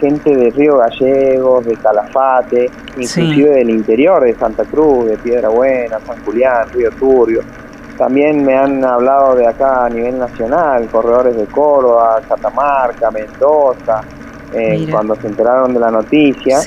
gente 0.00 0.34
de 0.34 0.50
Río 0.50 0.78
Gallegos, 0.78 1.66
de 1.66 1.76
Calafate, 1.76 2.70
inclusive 2.96 3.50
del 3.50 3.70
interior 3.70 4.22
de 4.22 4.34
Santa 4.36 4.64
Cruz, 4.64 5.06
de 5.06 5.18
Piedra 5.18 5.50
Buena, 5.50 6.00
San 6.06 6.24
Julián, 6.24 6.68
Río 6.72 6.90
Turbio. 6.92 7.42
También 7.96 8.44
me 8.44 8.54
han 8.54 8.84
hablado 8.84 9.34
de 9.36 9.46
acá 9.46 9.86
a 9.86 9.88
nivel 9.88 10.18
nacional, 10.18 10.88
corredores 10.90 11.36
de 11.36 11.46
Córdoba, 11.46 12.20
Catamarca, 12.28 13.10
Mendoza, 13.10 14.02
eh, 14.52 14.86
cuando 14.90 15.16
se 15.16 15.26
enteraron 15.26 15.72
de 15.72 15.80
la 15.80 15.90
noticia. 15.90 16.58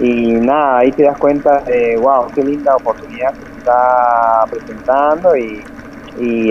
Y 0.00 0.32
nada, 0.32 0.78
ahí 0.78 0.90
te 0.92 1.04
das 1.04 1.16
cuenta 1.18 1.60
de, 1.60 1.96
wow, 1.98 2.26
qué 2.34 2.42
linda 2.42 2.74
oportunidad 2.76 3.32
que 3.34 3.44
se 3.44 3.58
está 3.58 4.44
presentando 4.50 5.36
y, 5.36 5.62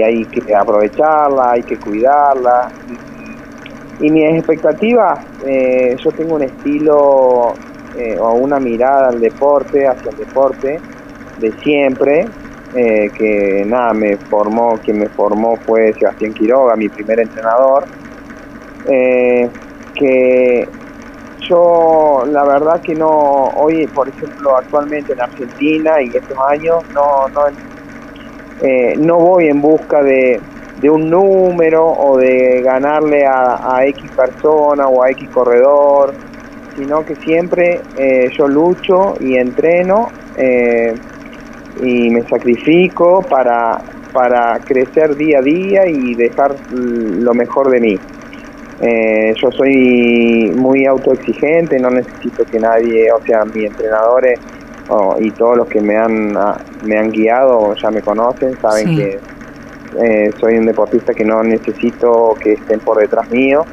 hay 0.04 0.26
que 0.26 0.54
aprovecharla, 0.54 1.52
hay 1.52 1.64
que 1.64 1.78
cuidarla. 1.78 2.72
Y, 4.00 4.12
mis 4.12 4.38
expectativas, 4.38 5.20
eh, 5.46 5.96
yo 6.04 6.12
tengo 6.12 6.36
un 6.36 6.44
estilo 6.44 7.54
eh, 7.98 8.18
o 8.20 8.34
una 8.34 8.60
mirada 8.60 9.10
al 9.10 9.20
deporte, 9.20 9.88
hacia 9.88 10.12
el 10.12 10.18
deporte 10.18 10.82
de 11.40 11.52
siempre, 11.64 12.28
eh, 12.76 13.12
que 13.16 13.64
nada, 13.66 13.94
me 13.94 14.18
formó, 14.18 14.80
quien 14.80 15.00
me 15.00 15.10
formó 15.10 15.58
fue 15.66 15.94
Sebastián 16.00 16.34
Quiroga, 16.34 16.76
mi 16.76 16.90
primer 16.90 17.20
entrenador, 17.20 17.88
eh, 18.90 19.50
que 19.96 20.68
yo 21.50 22.24
la 22.28 22.44
verdad 22.46 22.82
que 22.84 22.96
no, 22.96 23.10
hoy 23.10 23.88
por 23.88 24.10
ejemplo 24.10 24.58
actualmente 24.58 25.14
en 25.14 25.22
Argentina 25.22 26.02
y 26.02 26.16
estos 26.16 26.38
años 26.50 26.84
no, 26.94 27.30
no, 27.30 27.42
eh, 28.62 28.96
no 28.98 29.18
voy 29.20 29.48
en 29.48 29.62
busca 29.62 30.02
de, 30.02 30.42
de, 30.78 30.90
un 30.90 31.10
número 31.10 31.86
o 31.86 32.18
de 32.18 32.62
ganarle 32.64 33.26
a, 33.26 33.86
X 33.86 34.12
persona 34.16 34.88
o 34.88 35.04
a 35.04 35.12
X 35.12 35.30
corredor, 35.30 36.16
sino 36.76 37.04
que 37.06 37.16
siempre 37.18 37.82
eh, 37.98 38.30
yo 38.38 38.48
lucho 38.48 39.16
y 39.20 39.38
entreno 39.38 40.12
eh, 40.36 40.98
y 41.82 42.10
me 42.10 42.22
sacrifico 42.24 43.22
para, 43.30 43.82
para 44.12 44.60
crecer 44.60 45.16
día 45.16 45.40
a 45.40 45.42
día 45.42 45.88
y 45.88 46.14
dejar 46.16 46.56
lo 46.72 47.34
mejor 47.34 47.70
de 47.70 47.80
mí. 47.80 48.00
Eh, 48.82 49.34
yo 49.42 49.52
soy 49.52 50.52
muy 50.56 50.86
autoexigente, 50.86 51.80
no 51.80 51.90
necesito 51.90 52.44
que 52.46 52.60
nadie, 52.60 53.12
o 53.12 53.24
sea, 53.26 53.46
mis 53.46 53.66
entrenadores 53.66 54.40
y 55.20 55.32
todos 55.32 55.58
los 55.58 55.68
que 55.68 55.82
me 55.82 55.96
han, 55.96 56.36
ah, 56.38 56.58
me 56.86 56.98
han 56.98 57.10
guiado 57.10 57.74
ya 57.76 57.90
me 57.90 58.02
conocen, 58.02 58.60
saben 58.62 58.96
que 58.96 59.20
eh, 60.02 60.32
soy 60.40 60.58
un 60.58 60.66
deportista 60.66 61.14
que 61.14 61.24
no 61.24 61.44
necesito 61.44 62.36
que 62.40 62.54
estén 62.54 62.80
por 62.80 63.00
detrás 63.00 63.30
mío. 63.32 63.66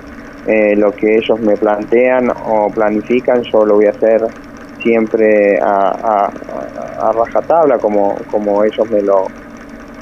Eh, 0.47 0.75
lo 0.76 0.92
que 0.92 1.16
ellos 1.16 1.38
me 1.40 1.57
plantean 1.57 2.30
o 2.30 2.71
planifican, 2.71 3.42
yo 3.42 3.64
lo 3.64 3.75
voy 3.75 3.87
a 3.87 3.90
hacer 3.90 4.23
siempre 4.82 5.58
a, 5.60 6.30
a, 7.00 7.12
rajatabla, 7.12 7.78
como, 7.78 8.14
como 8.30 8.64
ellos 8.64 8.90
me 8.90 9.02
lo, 9.02 9.26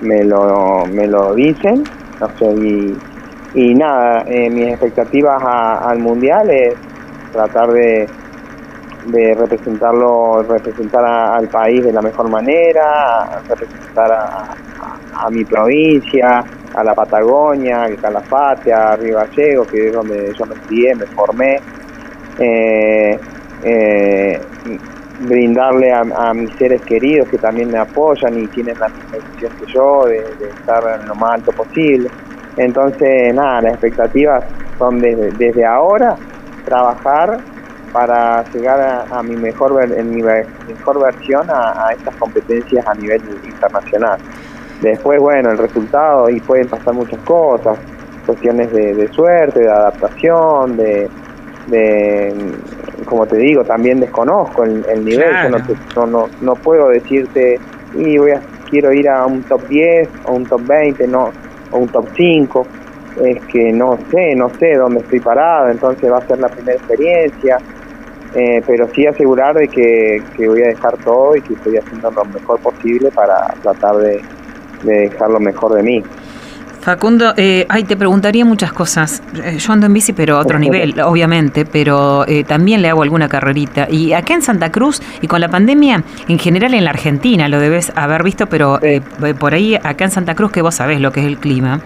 me 0.01 0.25
lo, 0.25 0.87
me 0.87 1.07
lo 1.07 1.35
dicen. 1.35 1.85
Y, 2.41 2.95
y 3.55 3.75
nada, 3.75 4.25
eh, 4.27 4.51
mis 4.51 4.69
expectativas 4.69 5.43
al 5.43 5.99
mundial 6.01 6.51
es 6.51 6.75
tratar 7.33 7.71
de, 7.71 8.09
de 9.07 9.35
representarlo, 9.35 10.43
representar 10.43 11.05
al 11.05 11.49
país 11.49 11.85
de 11.85 11.93
la 11.93 12.03
mejor 12.03 12.29
manera, 12.29 13.41
representar 13.49 14.13
a, 14.13 15.31
mi 15.31 15.45
provincia, 15.45 16.45
a 16.75 16.85
la 16.85 16.95
Patagonia, 16.95 17.83
al 17.85 17.97
Calafate, 17.97 18.73
a 18.73 18.97
Río 18.97 19.17
Gallego, 19.17 19.65
que 19.65 19.89
es 19.89 19.93
donde 19.93 20.33
yo 20.39 20.47
me 20.47 20.55
estudié, 20.55 20.95
me 20.95 21.07
formé. 21.07 21.61
Eh, 22.39 23.19
eh, 23.63 24.41
brindarle 25.21 25.93
a, 25.93 26.33
mis 26.35 26.53
seres 26.57 26.81
queridos 26.83 27.29
que 27.29 27.39
también 27.39 27.71
me 27.71 27.79
apoyan 27.79 28.39
y 28.39 28.47
tienen 28.49 28.79
la 28.79 28.89
misma 28.89 29.13
decisión 29.13 29.53
que 29.59 29.73
yo 29.73 30.07
de, 30.07 30.21
de 30.39 30.51
estar 30.51 31.01
en 31.01 31.09
lo 31.09 31.15
más 31.15 31.35
alto 31.35 31.53
posible. 31.53 32.09
Entonces, 32.59 33.33
nada, 33.35 33.63
las 33.63 33.73
expectativas 33.75 34.45
son 34.79 35.01
desde, 35.01 35.65
ahora 35.65 36.17
trabajar 36.65 37.39
para 37.93 38.45
llegar 38.53 39.07
a, 39.11 39.23
mi 39.23 39.37
mejor 39.37 39.83
en 39.83 40.11
mi 40.11 40.23
mejor 40.23 41.01
versión 41.01 41.49
a, 41.51 41.93
estas 41.93 42.15
competencias 42.17 42.87
a 42.87 42.95
nivel 42.95 43.23
internacional. 43.45 44.19
Después, 44.83 45.21
bueno, 45.21 45.51
el 45.51 45.59
resultado 45.59 46.29
y 46.29 46.41
pueden 46.41 46.69
pasar 46.69 46.95
muchas 46.95 47.21
cosas, 47.21 47.79
cuestiones 48.27 48.73
de, 48.73 49.09
suerte, 49.13 49.61
de 49.61 49.71
adaptación, 49.71 50.77
de, 50.77 51.09
como 53.05 53.27
te 53.27 53.37
digo, 53.37 53.65
también 53.65 54.01
desconozco 54.01 54.65
el, 54.65 55.05
nivel, 55.05 55.31
yo 55.95 56.07
no, 56.07 56.07
no, 56.07 56.29
no, 56.41 56.55
puedo 56.57 56.89
decirte, 56.89 57.59
y 57.95 58.19
voy 58.19 58.33
a, 58.33 58.41
quiero 58.71 58.93
ir 58.93 59.09
a 59.09 59.27
un 59.27 59.43
top 59.43 59.67
10 59.69 60.09
o 60.27 60.33
un 60.35 60.47
top 60.47 60.63
20, 60.67 61.07
no, 61.09 61.31
o 61.71 61.79
un 61.79 61.89
top 61.89 62.07
5, 62.17 62.67
es 63.25 63.45
que 63.47 63.73
no 63.73 63.99
sé, 64.11 64.35
no 64.35 64.51
sé 64.59 64.75
dónde 64.77 65.01
estoy 65.01 65.21
parado, 65.21 65.71
entonces 65.71 66.11
va 66.11 66.19
a 66.19 66.27
ser 66.27 66.39
la 66.39 66.49
primera 66.49 66.77
experiencia, 66.77 67.59
eh, 68.35 68.63
pero 68.67 68.89
sí 68.95 69.07
asegurar 69.07 69.57
de 69.57 69.69
que, 69.69 70.23
voy 70.47 70.63
a 70.63 70.69
dejar 70.69 70.97
todo 70.99 71.35
y 71.37 71.41
que 71.41 71.55
estoy 71.55 71.77
haciendo 71.77 72.11
lo 72.11 72.25
mejor 72.27 72.61
posible 72.61 73.11
para 73.11 73.55
tratar 73.63 73.97
de, 73.97 74.23
dejar 74.83 75.31
lo 75.31 75.41
mejor 75.41 75.75
de 75.75 75.83
mí. 75.83 76.05
Facundo, 76.89 77.35
eh, 77.37 77.67
ay, 77.69 77.85
te 77.85 77.99
preguntaría 77.99 78.47
muchas 78.47 78.73
cosas. 78.73 79.23
Eh, 79.45 79.59
yo 79.59 79.75
ando 79.75 79.85
en 79.85 79.93
bici, 79.93 80.15
pero 80.15 80.39
a 80.39 80.41
otro 80.41 80.59
nivel, 80.59 80.99
obviamente, 81.03 81.67
pero 81.67 82.27
eh, 82.27 82.45
también 82.45 82.81
le 82.81 82.89
hago 82.89 83.03
alguna 83.03 83.29
carrerita. 83.29 83.87
Y 83.91 84.15
acá 84.15 84.33
en 84.33 84.41
Santa 84.41 84.73
Cruz, 84.73 85.03
y 85.21 85.27
con 85.27 85.43
la 85.43 85.51
pandemia, 85.51 86.03
en 86.29 86.39
general 86.39 86.73
en 86.73 86.85
la 86.85 86.91
Argentina, 86.93 87.47
lo 87.47 87.61
debes 87.61 87.93
haber 87.95 88.23
visto, 88.23 88.47
pero 88.47 88.81
por 89.39 89.53
ahí, 89.53 89.75
acá 89.75 90.07
en 90.07 90.11
Santa 90.11 90.35
Cruz, 90.35 90.51
que 90.51 90.63
vos 90.63 90.77
sabés 90.77 90.99
lo 90.99 91.13
que 91.13 91.21
es 91.21 91.27
el 91.27 91.37
clima, 91.37 91.83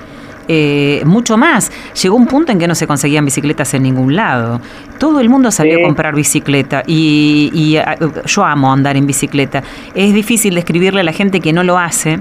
mucho 1.04 1.36
más. 1.36 1.72
Llegó 2.00 2.14
un 2.14 2.28
punto 2.28 2.52
en 2.52 2.60
que 2.60 2.68
no 2.68 2.76
se 2.76 2.86
conseguían 2.86 3.24
bicicletas 3.24 3.74
en 3.74 3.82
ningún 3.82 4.14
lado. 4.14 4.60
Todo 5.00 5.18
el 5.18 5.28
mundo 5.28 5.50
salió 5.50 5.80
a 5.80 5.82
comprar 5.82 6.14
bicicleta 6.14 6.84
y, 6.86 7.50
y, 7.52 7.76
yo 8.24 8.44
amo 8.44 8.72
andar 8.72 8.96
en 8.96 9.08
bicicleta. 9.08 9.64
Es 9.96 10.14
difícil 10.14 10.54
describirle 10.54 11.00
a 11.00 11.02
la 11.02 11.12
gente 11.12 11.40
que 11.40 11.52
no 11.52 11.64
lo 11.64 11.76
hace 11.76 12.20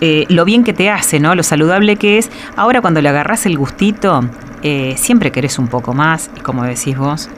eh, 0.00 0.26
lo 0.28 0.44
bien 0.44 0.64
que 0.64 0.72
te 0.72 0.90
hace, 0.90 1.20
¿no? 1.20 1.34
Lo 1.34 1.42
saludable 1.42 1.96
que 1.96 2.18
es. 2.18 2.30
Ahora 2.56 2.80
cuando 2.80 3.00
le 3.00 3.08
agarras 3.08 3.46
el 3.46 3.58
gustito, 3.58 4.24
eh, 4.62 4.94
siempre 4.96 5.32
querés 5.32 5.58
un 5.58 5.68
poco 5.68 5.92
más, 5.94 6.30
y 6.36 6.40
como 6.40 6.64
decís 6.64 6.96
vos, 6.96 7.28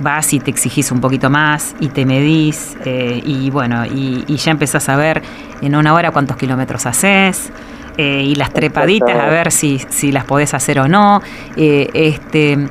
vas 0.00 0.32
y 0.32 0.40
te 0.40 0.50
exigís 0.50 0.92
un 0.92 1.00
poquito 1.00 1.30
más 1.30 1.74
y 1.80 1.88
te 1.88 2.04
medís 2.04 2.76
eh, 2.84 3.22
y 3.24 3.48
bueno, 3.48 3.86
y, 3.86 4.24
ya 4.36 4.50
empezás 4.50 4.90
a 4.90 4.96
ver 4.96 5.22
en 5.62 5.74
una 5.74 5.94
hora 5.94 6.10
cuántos 6.10 6.36
kilómetros 6.36 6.84
haces. 6.86 7.50
y 7.98 8.34
las 8.34 8.52
trepaditas 8.52 9.16
a 9.16 9.28
ver 9.28 9.50
si, 9.50 9.80
si 9.88 10.12
las 10.12 10.24
podés 10.24 10.52
hacer 10.52 10.80
o 10.80 10.86
no. 10.86 11.22
este, 11.56 12.68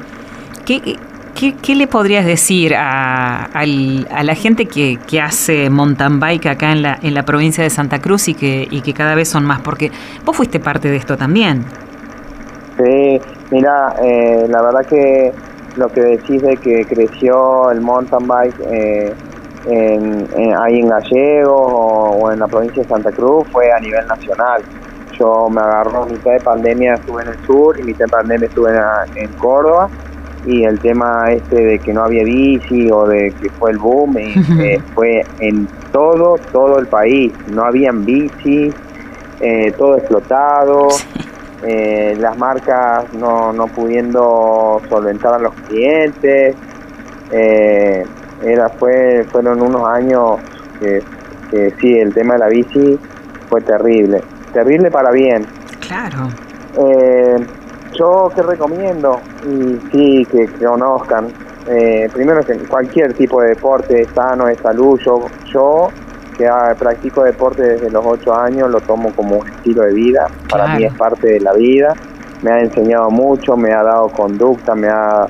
¿qué, 0.66 1.00
¿Qué, 1.36 1.76
le 1.76 1.86
podrías 1.88 2.26
decir 2.26 2.74
a, 2.78 3.50
la 3.66 4.36
gente 4.36 4.68
que, 4.68 5.22
hace 5.22 5.70
mountain 5.70 6.22
bike 6.22 6.46
acá 6.46 6.72
en 6.72 6.82
la, 6.82 6.98
en 7.02 7.14
la 7.14 7.24
provincia 7.24 7.62
de 7.62 7.70
Santa 7.70 8.00
Cruz 8.00 8.30
y 8.30 8.36
que, 8.36 8.66
y 8.72 8.82
que 8.82 8.94
cada 8.94 9.16
vez 9.16 9.28
son 9.28 9.44
más? 9.46 9.60
Porque 9.60 9.92
vos 10.24 10.34
fuiste 10.34 10.62
parte 10.62 10.90
de 10.90 10.96
esto 10.96 11.18
también. 11.18 11.66
Sí, 12.78 13.20
mira, 13.52 13.96
eh, 14.02 14.48
la 14.50 14.62
verdad 14.62 14.86
que 14.86 15.34
lo 15.76 15.90
que 15.90 16.02
decís 16.02 16.42
de 16.42 16.56
que 16.56 16.86
creció 16.86 17.70
el 17.70 17.82
mountain 17.82 18.26
bike 18.26 18.56
eh, 18.72 19.14
ahí 20.58 20.80
en 20.80 20.88
Gallegos 20.88 21.72
o, 21.74 22.32
en 22.32 22.40
la 22.40 22.48
provincia 22.48 22.82
de 22.82 22.88
Santa 22.88 23.12
Cruz 23.12 23.46
fue 23.52 23.74
a 23.74 23.80
nivel 23.82 24.08
nacional. 24.08 24.62
Yo 25.20 25.50
me 25.50 25.60
agarró 25.60 26.06
mitad 26.06 26.32
de 26.32 26.40
pandemia, 26.40 26.94
estuve 26.94 27.24
en 27.24 27.30
el 27.30 27.46
sur 27.46 27.78
y 27.78 27.84
mitad 27.84 28.06
de 28.06 28.12
pandemia 28.12 28.48
estuve 28.48 28.72
en 29.16 29.28
Córdoba 29.34 29.90
y 30.46 30.64
el 30.64 30.80
tema 30.80 31.32
este 31.32 31.56
de 31.56 31.80
que 31.80 31.94
no 31.94 32.04
había 32.04 32.24
bici 32.24 32.90
o 32.92 33.06
de 33.08 33.32
que 33.42 33.50
fue 33.50 33.72
el 33.72 33.78
boom 33.78 34.18
eh, 34.18 34.80
fue 34.94 35.24
en 35.40 35.68
todo 35.92 36.38
todo 36.52 36.80
el 36.80 36.88
país. 36.88 37.32
No 37.52 37.64
habían 37.64 38.06
bici 38.06 38.72
eh, 39.40 39.72
todo 39.78 39.98
explotado 39.98 40.88
eh, 41.64 42.16
las 42.20 42.38
marcas 42.38 43.12
no, 43.14 43.52
no 43.54 43.68
pudiendo 43.68 44.82
solventar 44.90 45.36
a 45.36 45.40
los 45.40 45.54
clientes. 45.68 46.56
Era 47.32 48.70
fue 48.70 49.26
fueron 49.32 49.62
unos 49.62 49.88
años 49.90 50.38
que, 50.80 51.02
que 51.50 51.74
sí 51.80 51.98
el 51.98 52.14
tema 52.14 52.34
de 52.34 52.40
la 52.40 52.48
bici 52.48 53.00
fue 53.50 53.62
terrible. 53.62 54.22
Terrible 54.54 54.92
para 54.92 55.12
bien. 55.12 55.46
Claro 55.80 56.30
yo 57.98 58.32
que 58.36 58.42
recomiendo, 58.42 59.20
y 59.44 59.80
sí, 59.92 60.28
que, 60.32 60.48
conozcan, 60.66 61.28
eh, 61.68 62.10
primero 62.14 62.46
que 62.46 62.56
cualquier 62.68 63.14
tipo 63.14 63.42
de 63.42 63.50
deporte 63.50 64.08
sano, 64.14 64.46
de 64.46 64.56
salud, 64.58 65.00
yo, 65.06 65.26
yo 65.52 65.90
que 66.38 66.50
practico 66.78 67.24
deporte 67.24 67.64
desde 67.64 67.90
los 67.90 68.04
8 68.06 68.36
años, 68.36 68.70
lo 68.70 68.82
tomo 68.82 69.14
como 69.16 69.38
un 69.38 69.48
estilo 69.48 69.84
de 69.84 69.94
vida, 69.94 70.28
para 70.50 70.76
mí 70.76 70.84
es 70.84 70.94
parte 70.96 71.28
de 71.28 71.40
la 71.40 71.54
vida, 71.54 71.94
me 72.42 72.52
ha 72.52 72.60
enseñado 72.60 73.10
mucho, 73.10 73.56
me 73.56 73.72
ha 73.72 73.82
dado 73.82 74.10
conducta, 74.10 74.76
me 74.76 74.90
ha, 74.90 75.28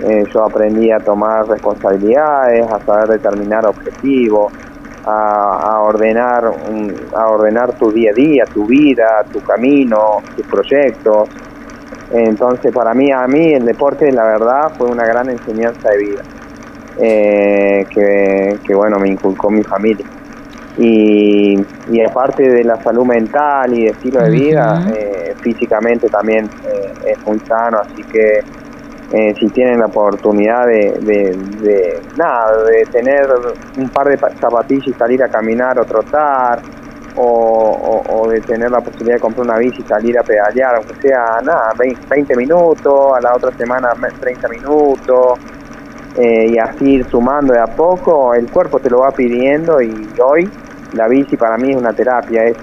eh, 0.00 0.24
yo 0.34 0.44
aprendí 0.44 0.90
a 0.90 0.98
tomar 0.98 1.46
responsabilidades, 1.46 2.66
a 2.70 2.80
saber 2.80 3.08
determinar 3.08 3.66
objetivos, 3.66 4.52
a, 5.06 5.74
a 5.74 5.80
ordenar, 5.82 6.44
a 7.16 7.28
ordenar 7.28 7.72
tu 7.74 7.92
día 7.92 8.10
a 8.10 8.14
día, 8.14 8.44
tu 8.52 8.66
vida, 8.66 9.24
tu 9.32 9.40
camino, 9.40 10.18
tus 10.36 10.44
proyectos, 10.46 11.28
entonces, 12.10 12.72
para 12.72 12.94
mí, 12.94 13.10
a 13.12 13.26
mí 13.26 13.52
el 13.52 13.64
deporte, 13.64 14.10
la 14.12 14.24
verdad, 14.24 14.72
fue 14.76 14.88
una 14.88 15.04
gran 15.04 15.28
enseñanza 15.28 15.90
de 15.90 15.98
vida, 15.98 16.22
eh, 17.00 17.86
que, 18.64 18.74
bueno, 18.74 18.98
me 18.98 19.08
inculcó 19.08 19.50
mi 19.50 19.62
familia. 19.62 20.06
Y, 20.78 21.58
y 21.90 22.00
aparte 22.02 22.48
de 22.48 22.64
la 22.64 22.76
salud 22.82 23.04
mental 23.04 23.76
y 23.76 23.84
de 23.84 23.90
estilo 23.90 24.22
de 24.22 24.30
vida, 24.30 24.86
eh, 24.96 25.34
físicamente 25.40 26.08
también 26.08 26.48
eh, 26.64 26.92
es 27.04 27.26
muy 27.26 27.40
sano, 27.40 27.80
así 27.80 28.02
que 28.04 28.42
si 29.40 29.48
tienen 29.48 29.78
la 29.78 29.86
oportunidad 29.86 30.66
de, 30.66 30.92
de, 31.00 31.98
nada, 32.18 32.62
de 32.64 32.84
tener 32.92 33.26
un 33.78 33.88
par 33.88 34.06
de 34.06 34.18
zapatillas 34.18 34.86
y 34.86 34.92
salir 34.92 35.22
a 35.22 35.28
caminar 35.28 35.78
o 35.78 35.84
trotar, 35.86 36.60
o, 37.20 38.28
de 38.28 38.40
tener 38.40 38.70
la 38.70 38.80
posibilidad 38.80 39.16
de 39.16 39.20
comprar 39.20 39.46
una 39.46 39.58
bici 39.58 39.82
y 39.82 39.88
salir 39.88 40.18
a 40.18 40.22
pedalear, 40.22 40.76
aunque 40.76 40.94
sea 41.00 41.40
nada, 41.42 41.72
20 41.76 42.36
minutos, 42.36 43.16
a 43.16 43.20
la 43.20 43.34
otra 43.34 43.50
semana 43.56 43.90
30 44.20 44.48
minutos, 44.48 45.38
eh, 46.16 46.46
y 46.50 46.58
así 46.58 46.94
ir 46.94 47.08
sumando 47.08 47.52
de 47.52 47.60
a 47.60 47.66
poco, 47.66 48.34
el 48.34 48.50
cuerpo 48.50 48.78
te 48.78 48.90
lo 48.90 49.00
va 49.00 49.10
pidiendo 49.10 49.80
y 49.80 50.08
hoy 50.22 50.48
la 50.92 51.08
bici 51.08 51.36
para 51.36 51.56
mí 51.56 51.70
es 51.70 51.76
una 51.76 51.92
terapia, 51.92 52.44
es 52.44 52.56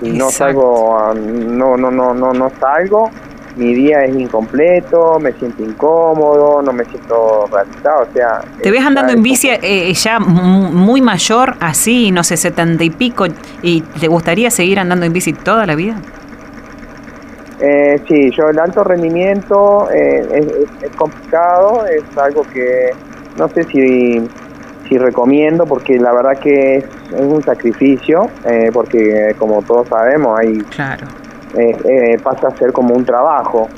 si 0.00 0.12
no 0.12 0.30
salgo, 0.30 1.12
no, 1.14 1.76
no, 1.76 1.90
no, 1.90 2.14
no, 2.14 2.32
no 2.32 2.50
salgo, 2.60 3.10
mi 3.56 3.74
día 3.74 4.04
es 4.04 4.14
incompleto, 4.16 5.18
me 5.20 5.32
siento 5.32 5.62
incómodo, 5.62 6.60
no 6.62 6.72
me 6.72 6.84
siento 6.86 7.46
realizado, 7.52 8.02
o 8.02 8.12
sea... 8.12 8.40
¿Te 8.62 8.70
ves 8.70 8.84
andando 8.84 9.12
en 9.12 9.22
bici 9.22 9.48
eh, 9.50 9.92
ya 9.94 10.18
muy 10.18 11.00
mayor, 11.00 11.54
así, 11.60 12.10
no 12.10 12.24
sé, 12.24 12.36
setenta 12.36 12.82
y 12.82 12.90
pico, 12.90 13.26
y 13.62 13.80
te 13.80 14.08
gustaría 14.08 14.50
seguir 14.50 14.78
andando 14.80 15.06
en 15.06 15.12
bici 15.12 15.32
toda 15.32 15.66
la 15.66 15.74
vida? 15.74 15.96
Eh, 17.60 18.00
sí, 18.08 18.30
yo 18.30 18.50
el 18.50 18.58
alto 18.58 18.82
rendimiento 18.82 19.88
eh, 19.90 20.44
es, 20.82 20.90
complicado, 20.96 21.86
es 21.86 22.02
algo 22.18 22.42
que 22.52 22.90
no 23.38 23.48
sé 23.48 23.62
si, 23.64 24.28
si 24.88 24.98
recomiendo 24.98 25.64
porque 25.64 25.98
la 25.98 26.12
verdad 26.12 26.38
que 26.38 26.78
es, 26.78 26.84
un 27.12 27.42
sacrificio, 27.42 28.28
eh, 28.44 28.70
porque 28.72 29.34
como 29.38 29.62
todos 29.62 29.88
sabemos 29.88 30.38
hay... 30.38 30.58
Claro. 30.74 31.06
Eh, 31.56 32.18
pasa 32.22 32.48
a 32.48 32.56
ser 32.56 32.72
como 32.72 32.94
un 32.94 33.04
trabajo, 33.04 33.68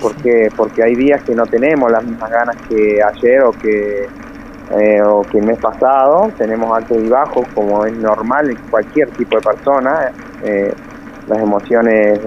porque 0.00 0.48
porque 0.56 0.82
hay 0.84 0.94
días 0.94 1.22
que 1.24 1.34
no 1.34 1.46
tenemos 1.46 1.90
las 1.90 2.04
mismas 2.04 2.30
ganas 2.30 2.56
que 2.68 3.00
ayer 3.02 3.42
o 3.42 3.52
que 3.52 4.08
o 5.04 5.22
que 5.22 5.38
el 5.38 5.44
mes 5.44 5.58
pasado, 5.58 6.30
tenemos 6.38 6.74
altos 6.74 6.96
y 7.02 7.08
bajos 7.08 7.46
como 7.54 7.84
es 7.84 7.92
normal 7.94 8.50
en 8.50 8.56
cualquier 8.70 9.10
tipo 9.10 9.36
de 9.36 9.42
persona, 9.42 10.12
las 11.28 11.38
emociones 11.38 12.20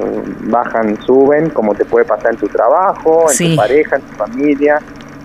bajan, 0.44 0.98
suben, 1.04 1.50
como 1.50 1.74
te 1.74 1.86
puede 1.86 2.06
pasar 2.06 2.32
en 2.32 2.38
tu 2.38 2.48
trabajo, 2.48 3.26
en 3.32 3.50
tu 3.50 3.56
pareja, 3.56 3.98
en 3.98 4.02
tu 4.02 4.16
familia, 4.16 4.80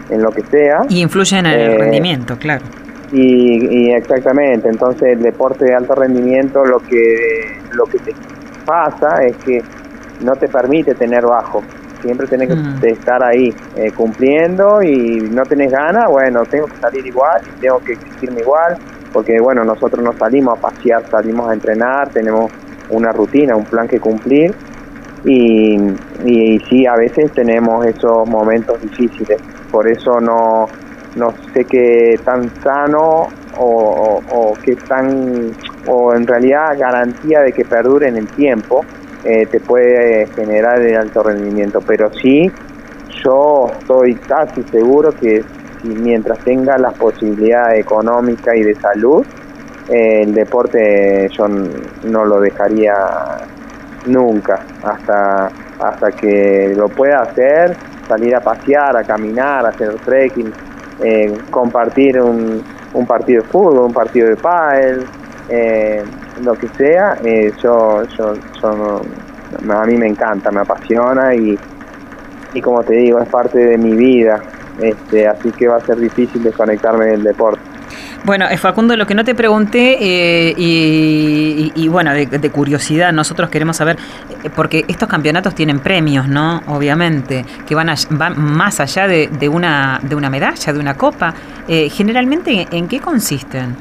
en 0.09 0.23
lo 0.23 0.31
que 0.31 0.43
sea. 0.43 0.83
Y 0.89 1.01
influyen 1.01 1.47
en 1.47 1.53
el 1.53 1.71
eh, 1.71 1.79
rendimiento, 1.79 2.37
claro. 2.37 2.65
Y, 3.13 3.91
exactamente, 3.91 4.69
entonces 4.69 5.15
el 5.15 5.23
deporte 5.23 5.65
de 5.65 5.75
alto 5.75 5.97
rendimiento 5.97 6.65
lo 6.65 6.79
que, 6.79 7.59
lo 7.73 7.85
que 7.87 7.99
te 7.99 8.15
pasa 8.71 9.25
es 9.25 9.37
que 9.39 9.61
no 10.21 10.33
te 10.37 10.47
permite 10.49 10.95
tener 10.95 11.27
bajo. 11.27 11.61
Siempre 12.03 12.27
tienes 12.29 12.49
que 12.49 12.55
mm. 12.55 12.85
estar 12.85 13.23
ahí 13.23 13.53
eh, 13.77 13.91
cumpliendo 13.93 14.81
y 14.83 15.29
no 15.31 15.43
tenés 15.43 15.73
ganas, 15.73 16.09
bueno, 16.09 16.45
tengo 16.45 16.67
que 16.67 16.77
salir 16.77 17.07
igual, 17.07 17.43
tengo 17.61 17.79
que 17.81 17.93
exigirme 17.93 18.41
igual, 18.41 18.79
porque 19.13 19.41
bueno, 19.41 19.65
nosotros 19.65 20.03
no 20.03 20.13
salimos 20.13 20.57
a 20.59 20.61
pasear, 20.63 21.03
salimos 21.11 21.51
a 21.51 21.53
entrenar, 21.53 22.09
tenemos 22.11 22.51
una 22.91 23.13
rutina, 23.13 23.57
un 23.57 23.65
plan 23.65 23.87
que 23.89 23.99
cumplir 23.99 24.55
y, 25.25 25.77
y, 26.25 26.59
sí, 26.71 26.87
a 26.87 26.95
veces 26.95 27.31
tenemos 27.33 27.85
esos 27.85 28.27
momentos 28.29 28.81
difíciles, 28.81 29.39
por 29.71 29.87
eso 29.87 30.21
no, 30.21 30.69
no 31.17 31.35
sé 31.53 31.65
qué 31.65 32.19
tan 32.25 32.49
sano 32.63 33.29
o, 33.59 34.23
o, 34.31 34.55
qué 34.65 34.77
tan, 34.77 35.53
o 35.87 36.15
en 36.15 36.27
realidad 36.27 36.79
garantía 36.79 37.41
de 37.41 37.53
que 37.53 37.65
perdure 37.65 38.09
en 38.09 38.17
el 38.17 38.27
tiempo 38.29 38.85
eh, 39.25 39.47
te 39.47 39.61
puede 39.61 40.27
generar 40.29 40.81
el 40.81 40.97
alto 40.97 41.23
rendimiento, 41.23 41.81
pero 41.81 42.13
sí, 42.13 42.51
yo 43.23 43.71
estoy 43.79 44.15
casi 44.15 44.63
seguro 44.65 45.13
que 45.13 45.43
si 45.83 45.89
mientras 45.89 46.39
tenga 46.41 46.79
las 46.79 46.95
posibilidades 46.95 47.81
económicas 47.81 48.57
y 48.57 48.63
de 48.63 48.75
salud, 48.77 49.25
el 49.89 50.33
deporte 50.35 51.29
yo 51.37 51.49
no 51.49 52.25
lo 52.25 52.41
dejaría 52.41 52.95
nunca. 54.07 54.61
Hasta 54.83 55.51
hasta 55.81 56.13
que 56.13 56.75
lo 56.77 56.89
pueda 56.89 57.23
hacer 57.23 57.77
salir 58.07 58.35
a 58.35 58.41
pasear 58.41 58.97
a 58.97 59.05
caminar 59.05 59.65
a 59.65 59.71
hacer 59.71 59.95
trekking 60.05 60.53
eh, 61.03 61.39
compartir 61.51 62.21
un, 62.21 62.63
un, 62.93 63.07
partido 63.07 63.43
de 63.43 63.49
fútbol 63.49 63.87
un 63.87 63.93
partido 63.93 64.29
de 64.29 64.37
pádel 64.37 65.07
eh, 65.51 66.03
lo 66.43 66.55
que 66.55 66.69
sea 66.69 67.19
eh, 67.25 67.53
yo, 67.63 68.03
yo, 68.17 69.03
a 69.71 69.87
mí 69.87 69.97
me 69.97 70.07
encanta 70.07 70.51
me 70.51 70.61
apasiona 70.61 71.35
y 71.35 71.59
y 72.53 72.61
como 72.61 72.83
te 72.83 72.95
digo 72.95 73.21
es 73.21 73.29
parte 73.29 73.59
de 73.59 73.79
mi 73.79 73.93
vida 73.93 74.41
este 74.81 75.27
así 75.27 75.51
que 75.53 75.69
va 75.69 75.77
a 75.77 75.81
ser 75.81 75.99
difícil 75.99 76.43
desconectarme 76.43 77.07
del 77.07 77.23
deporte 77.23 77.61
bueno, 78.25 78.47
eh, 78.51 78.59
Facundo, 78.59 78.97
lo 78.97 79.07
que 79.07 79.15
no 79.15 79.25
te 79.25 79.35
pregunté, 79.35 79.97
eh, 79.99 80.55
y, 80.57 81.89
bueno, 81.89 82.13
de, 82.13 82.51
curiosidad, 82.51 83.13
nosotros 83.13 83.49
queremos 83.49 83.79
saber, 83.79 83.97
eh, 84.45 84.51
porque 84.55 84.85
estos 84.89 85.09
campeonatos 85.09 85.55
tienen 85.55 85.81
premios, 85.81 86.29
¿no? 86.29 86.63
Obviamente, 86.67 87.45
que 87.67 87.75
van, 87.75 87.89
van 88.11 88.39
más 88.39 88.81
allá 88.81 89.07
de, 89.07 89.49
una, 89.49 90.01
de 90.03 90.15
una 90.15 90.29
medalla, 90.29 90.73
de 90.73 90.79
una 90.79 90.95
copa. 90.95 91.35
generalmente, 91.67 92.67
¿en 92.71 92.89
qué 92.89 93.01
consisten? 93.01 93.75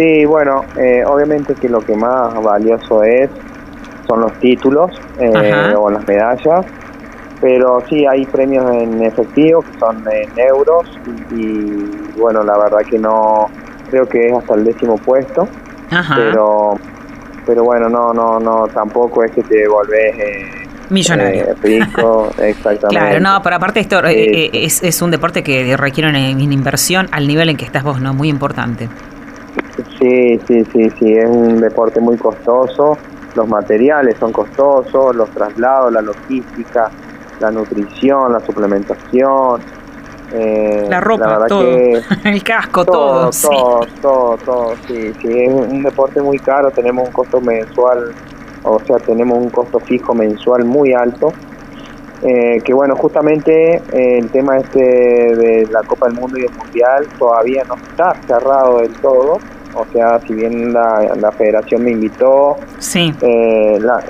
Sí, 0.00 0.24
bueno, 0.24 0.64
obviamente 1.06 1.54
que 1.54 1.68
lo 1.68 1.80
que 1.80 1.94
más 1.94 2.34
valioso 2.42 3.02
es 3.02 3.28
son 4.08 4.22
los 4.22 4.32
títulos 4.40 4.90
o 5.76 5.90
las 5.90 6.08
medallas 6.08 6.64
pero 7.40 7.82
sí 7.88 8.06
hay 8.06 8.26
premios 8.26 8.70
en 8.70 9.02
efectivo 9.02 9.62
que 9.62 9.78
son 9.78 10.04
en 10.12 10.38
euros 10.38 10.86
y, 11.34 12.18
bueno 12.18 12.42
la 12.42 12.58
verdad 12.58 12.80
que 12.88 12.98
no 12.98 13.48
creo 13.90 14.06
que 14.06 14.28
es 14.28 14.32
hasta 14.34 14.54
el 14.54 14.64
décimo 14.64 14.96
puesto 14.96 15.48
pero 16.14 16.74
pero 17.46 17.64
bueno 17.64 17.88
no 17.88 18.12
no 18.12 18.38
no 18.38 18.68
tampoco 18.68 19.24
es 19.24 19.32
que 19.32 19.42
te 19.42 19.66
volvés 19.66 20.18
eh, 20.18 20.68
millonario. 20.90 21.44
eh, 21.44 21.54
rico 21.62 22.28
exactamente. 22.38 22.88
claro 22.88 23.20
no 23.20 23.40
pero 23.42 23.56
aparte 23.56 23.80
esto 23.80 24.04
eh, 24.04 24.50
es, 24.52 24.82
es 24.82 25.00
un 25.00 25.10
deporte 25.10 25.42
que 25.42 25.76
requiere 25.76 26.10
una, 26.10 26.20
inversión 26.20 27.08
al 27.10 27.26
nivel 27.26 27.48
en 27.48 27.56
que 27.56 27.64
estás 27.64 27.82
vos 27.82 28.00
no 28.00 28.12
muy 28.12 28.28
importante 28.28 28.88
sí 30.00 30.40
sí 30.46 30.64
sí 30.72 30.90
sí 30.98 31.12
es 31.12 31.28
un 31.28 31.60
deporte 31.60 32.00
muy 32.00 32.16
costoso 32.16 32.96
los 33.34 33.48
materiales 33.48 34.16
son 34.18 34.32
costosos 34.32 35.14
los 35.14 35.30
traslados 35.30 35.92
la 35.92 36.00
logística 36.02 36.90
la 37.40 37.50
nutrición, 37.50 38.32
la 38.32 38.40
suplementación. 38.40 39.60
Eh, 40.32 40.86
la 40.88 41.00
ropa, 41.00 41.46
todo. 41.48 41.64
el 42.24 42.42
casco, 42.44 42.84
todo. 42.84 43.30
Todo, 43.30 43.80
todo, 44.00 44.36
todo, 44.44 44.74
sí, 44.86 45.12
sí. 45.20 45.28
Es 45.28 45.52
un 45.52 45.82
deporte 45.82 46.22
muy 46.22 46.38
caro, 46.38 46.70
tenemos 46.70 47.08
un 47.08 47.12
costo 47.12 47.40
mensual, 47.40 48.12
o 48.62 48.78
sea, 48.86 48.98
tenemos 48.98 49.38
un 49.38 49.50
costo 49.50 49.80
fijo 49.80 50.14
mensual 50.14 50.64
muy 50.64 50.92
alto. 50.92 51.32
Eh, 52.22 52.60
que 52.62 52.74
bueno, 52.74 52.94
justamente 52.96 53.76
eh, 53.76 54.18
el 54.18 54.28
tema 54.30 54.58
este 54.58 54.78
de 54.78 55.66
la 55.70 55.82
Copa 55.84 56.06
del 56.06 56.20
Mundo 56.20 56.38
y 56.38 56.42
el 56.42 56.54
Mundial 56.54 57.06
todavía 57.18 57.64
no 57.64 57.76
está 57.76 58.14
cerrado 58.26 58.78
del 58.80 58.92
todo. 59.00 59.38
O 59.74 59.86
sea, 59.92 60.20
si 60.26 60.34
bien 60.34 60.72
la, 60.72 61.14
la 61.20 61.30
federación 61.32 61.84
me 61.84 61.92
invitó, 61.92 62.56
sí. 62.78 63.14
la, 63.20 64.02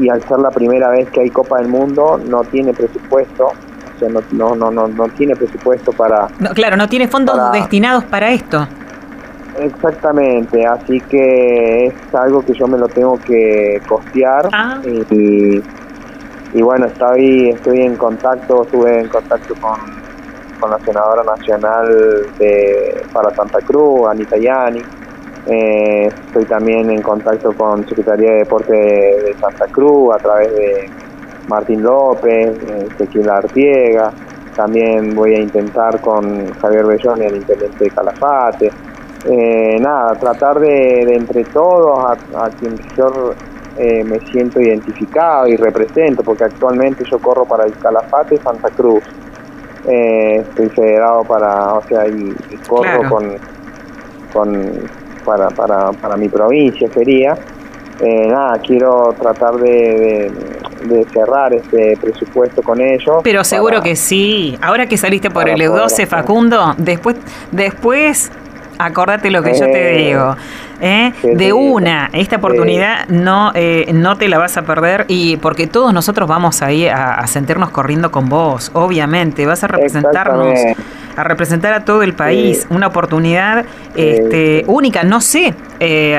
y 0.00 0.08
al 0.08 0.22
ser 0.22 0.38
la 0.38 0.50
primera 0.50 0.90
vez 0.90 1.08
que 1.10 1.20
hay 1.20 1.30
Copa 1.30 1.58
del 1.58 1.68
Mundo 1.68 2.20
no 2.28 2.42
tiene 2.44 2.72
presupuesto, 2.72 3.46
o 3.46 3.98
sea, 3.98 4.08
no, 4.08 4.54
no, 4.54 4.70
no, 4.70 4.88
no, 4.88 5.08
tiene 5.08 5.36
presupuesto 5.36 5.92
para... 5.92 6.26
claro, 6.54 6.76
no 6.76 6.88
tiene 6.88 7.08
fondos 7.08 7.52
destinados 7.52 8.04
para 8.04 8.30
esto. 8.30 8.66
Exactamente, 9.58 10.66
así 10.66 11.00
que 11.00 11.86
es 11.86 12.14
algo 12.14 12.44
que 12.44 12.54
yo 12.54 12.66
me 12.66 12.76
lo 12.76 12.88
tengo 12.88 13.18
que 13.20 13.80
costear 13.86 14.48
ah. 14.52 14.80
y, 14.84 15.62
y, 16.54 16.62
bueno, 16.62 16.86
estoy, 16.86 17.50
estoy 17.50 17.82
en 17.82 17.96
contacto, 17.96 18.64
estuve 18.64 19.00
en 19.00 19.08
contacto 19.08 19.54
con, 19.60 20.03
con 20.64 20.70
la 20.70 20.78
senadora 20.78 21.22
nacional 21.22 22.26
de 22.38 23.04
para 23.12 23.34
Santa 23.34 23.58
Cruz, 23.60 24.08
Anita 24.08 24.38
Yani, 24.38 24.80
eh, 25.46 26.06
estoy 26.06 26.46
también 26.46 26.88
en 26.88 27.02
contacto 27.02 27.52
con 27.52 27.86
Secretaría 27.86 28.30
de 28.30 28.36
Deporte 28.38 28.72
de, 28.72 29.36
Santa 29.38 29.66
Cruz 29.66 30.14
a 30.14 30.18
través 30.18 30.50
de 30.54 30.90
Martín 31.48 31.82
López, 31.82 32.56
Ezequiel 32.94 33.28
Artiega. 33.28 34.10
También 34.56 35.14
voy 35.14 35.34
a 35.34 35.40
intentar 35.40 36.00
con 36.00 36.50
Javier 36.54 36.86
Bellón, 36.86 37.20
el 37.20 37.36
intendente 37.36 37.84
de 37.84 37.90
Calafate. 37.90 38.72
Eh, 39.26 39.76
nada, 39.80 40.14
tratar 40.14 40.60
de, 40.60 41.14
entre 41.14 41.44
todos, 41.44 41.98
a, 42.36 42.48
quien 42.58 42.74
yo 42.96 43.34
eh, 43.76 44.02
me 44.02 44.18
siento 44.30 44.62
identificado 44.62 45.46
y 45.46 45.56
represento, 45.56 46.22
porque 46.22 46.44
actualmente 46.44 47.04
yo 47.10 47.18
corro 47.18 47.44
para 47.44 47.64
el 47.66 47.74
Calafate 47.74 48.38
Santa 48.38 48.70
Cruz. 48.70 49.04
Estoy 49.86 50.68
federado 50.70 51.24
para, 51.24 51.74
o 51.74 51.82
sea, 51.88 52.06
y, 52.06 52.34
corro 52.66 53.08
con, 53.08 53.36
con 54.32 54.88
para, 55.24 55.48
para, 55.48 55.92
para 55.92 56.16
mi 56.16 56.28
provincia 56.28 56.88
sería. 56.92 57.36
Eh, 58.00 58.26
nada, 58.26 58.58
quiero 58.58 59.14
tratar 59.20 59.54
de, 59.54 60.30
de, 60.84 61.04
cerrar 61.12 61.54
este 61.54 61.96
presupuesto 61.96 62.60
con 62.60 62.80
ellos. 62.80 63.20
Pero 63.22 63.44
seguro 63.44 63.80
que 63.80 63.94
sí. 63.94 64.58
Ahora 64.60 64.86
que 64.86 64.96
saliste 64.96 65.30
por 65.30 65.48
el 65.48 65.60
EU12, 65.60 66.06
Facundo, 66.06 66.74
después, 66.76 67.16
después 67.52 68.32
Acordate 68.78 69.30
lo 69.30 69.42
que 69.42 69.52
yo 69.54 69.66
te 69.66 69.94
eh, 69.94 70.06
digo. 70.06 70.36
¿eh? 70.80 71.12
De 71.22 71.52
una, 71.52 72.10
esta 72.12 72.36
oportunidad 72.36 73.08
no, 73.08 73.52
eh, 73.54 73.90
no 73.92 74.16
te 74.16 74.28
la 74.28 74.38
vas 74.38 74.56
a 74.56 74.62
perder 74.62 75.06
y 75.08 75.36
porque 75.36 75.66
todos 75.66 75.92
nosotros 75.92 76.28
vamos 76.28 76.62
ahí 76.62 76.86
a, 76.86 77.26
sentirnos 77.26 77.70
corriendo 77.70 78.10
con 78.10 78.28
vos, 78.28 78.70
obviamente. 78.74 79.46
Vas 79.46 79.64
a 79.64 79.68
representarnos, 79.68 80.58
a 81.16 81.24
representar 81.24 81.72
a 81.72 81.84
todo 81.84 82.02
el 82.02 82.14
país. 82.14 82.66
Una 82.70 82.88
oportunidad 82.88 83.64
este, 83.94 84.64
única. 84.66 85.04
No 85.04 85.20
sé 85.20 85.54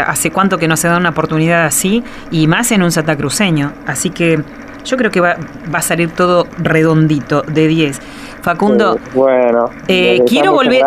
hace 0.05 0.31
cuánto 0.31 0.57
que 0.57 0.67
no 0.67 0.77
se 0.77 0.87
da 0.87 0.97
una 0.97 1.09
oportunidad 1.09 1.65
así 1.65 2.03
y 2.31 2.47
más 2.47 2.71
en 2.71 2.83
un 2.83 2.91
santacruceño. 2.91 3.73
Así 3.85 4.09
que 4.09 4.41
yo 4.85 4.97
creo 4.97 5.11
que 5.11 5.19
va, 5.19 5.35
va 5.73 5.79
a 5.79 5.81
salir 5.81 6.11
todo 6.11 6.47
redondito 6.57 7.41
de 7.41 7.67
10. 7.67 8.01
Facundo, 8.45 8.99
bueno, 9.15 9.71
eh, 9.87 10.21
quiero 10.27 10.53
volver. 10.53 10.83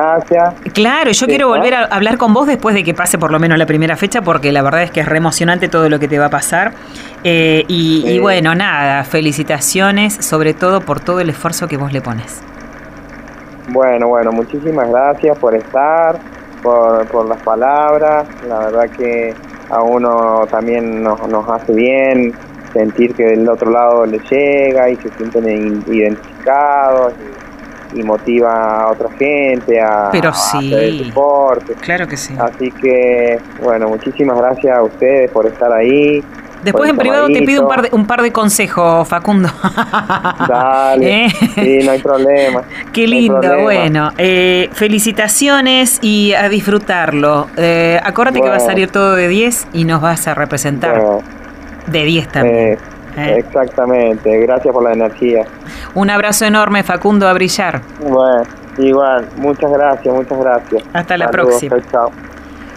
Claro, 0.72 1.10
yo 1.10 1.26
quiero 1.26 1.48
volver 1.48 1.74
a 1.74 1.84
hablar 1.86 2.16
con 2.16 2.32
vos 2.32 2.46
después 2.46 2.72
de 2.72 2.84
que 2.84 2.94
pase 2.94 3.18
por 3.18 3.32
lo 3.32 3.40
menos 3.40 3.58
la 3.58 3.66
primera 3.66 3.96
fecha, 3.96 4.22
porque 4.22 4.52
la 4.52 4.62
verdad 4.62 4.84
es 4.84 4.92
que 4.92 5.00
es 5.00 5.08
re 5.08 5.16
emocionante 5.16 5.68
todo 5.68 5.88
lo 5.88 5.98
que 5.98 6.06
te 6.06 6.20
va 6.20 6.26
a 6.26 6.30
pasar. 6.30 6.72
Eh, 7.24 7.64
y, 7.66 8.16
bueno, 8.20 8.54
nada, 8.54 9.02
felicitaciones, 9.02 10.24
sobre 10.24 10.54
todo 10.54 10.82
por 10.82 11.00
todo 11.00 11.18
el 11.18 11.30
esfuerzo 11.30 11.66
que 11.66 11.76
vos 11.76 11.92
le 11.92 12.00
pones. 12.00 12.40
Bueno, 13.70 14.06
bueno, 14.06 14.30
muchísimas 14.30 14.88
gracias 14.88 15.36
por 15.36 15.56
estar, 15.56 16.16
por, 16.62 17.08
por 17.08 17.28
las 17.28 17.42
palabras. 17.42 18.28
La 18.48 18.60
verdad 18.60 18.88
que 18.96 19.34
a 19.68 19.82
uno 19.82 20.46
también 20.48 21.02
nos, 21.02 21.26
nos 21.28 21.48
hace 21.48 21.72
bien 21.72 22.32
sentir 22.72 23.14
que 23.14 23.24
del 23.24 23.48
otro 23.48 23.70
lado 23.70 24.06
le 24.06 24.18
llega 24.30 24.90
y 24.90 24.96
se 24.96 25.10
sienten 25.10 25.82
identificados 25.86 27.12
y, 27.94 28.02
motiva 28.02 28.82
a 28.82 28.90
otra 28.92 29.10
gente 29.18 29.80
a, 29.80 30.10
Pero 30.12 30.32
sí. 30.32 30.72
hacer 30.72 30.84
el 30.84 31.06
deporte. 31.06 31.74
Claro 31.74 32.06
que 32.06 32.16
sí. 32.16 32.34
Así 32.38 32.70
que, 32.70 33.38
bueno, 33.62 33.88
muchísimas 33.88 34.38
gracias 34.38 34.76
a 34.76 34.82
ustedes 34.82 35.30
por 35.30 35.46
estar 35.46 35.72
ahí. 35.72 36.22
Después 36.62 36.90
en 36.90 36.96
privado 36.96 37.28
te 37.28 37.42
pido 37.42 37.62
un 37.62 37.68
par 37.68 37.82
de, 37.82 37.88
un 37.92 38.06
par 38.06 38.22
de 38.22 38.32
consejos, 38.32 39.06
Facundo. 39.08 39.48
Dale. 40.48 41.26
¿Eh? 41.26 41.28
Sí, 41.54 41.78
no 41.84 41.92
hay 41.92 42.02
problema. 42.02 42.62
Qué 42.92 43.06
lindo, 43.06 43.60
bueno. 43.62 44.10
Eh, 44.18 44.68
felicitaciones 44.72 45.98
y 46.02 46.34
a 46.34 46.48
disfrutarlo. 46.48 47.48
Eh, 47.56 48.00
acuérdate 48.02 48.40
que 48.40 48.48
va 48.48 48.56
a 48.56 48.60
salir 48.60 48.90
todo 48.90 49.14
de 49.14 49.28
10 49.28 49.68
y 49.72 49.84
nos 49.84 50.00
vas 50.00 50.26
a 50.26 50.34
representar. 50.34 51.00
De 51.90 52.04
10 52.04 52.28
también. 52.28 52.56
Eh, 52.56 52.78
¿eh? 53.16 53.36
Exactamente, 53.38 54.38
gracias 54.40 54.72
por 54.72 54.82
la 54.82 54.92
energía. 54.92 55.44
Un 55.94 56.10
abrazo 56.10 56.44
enorme, 56.44 56.82
Facundo, 56.82 57.28
a 57.28 57.32
brillar. 57.32 57.80
Bueno, 58.00 58.42
igual, 58.78 59.28
muchas 59.36 59.70
gracias, 59.70 60.14
muchas 60.14 60.38
gracias. 60.38 60.82
Hasta 60.92 61.16
la 61.16 61.28
próxima. 61.30 61.76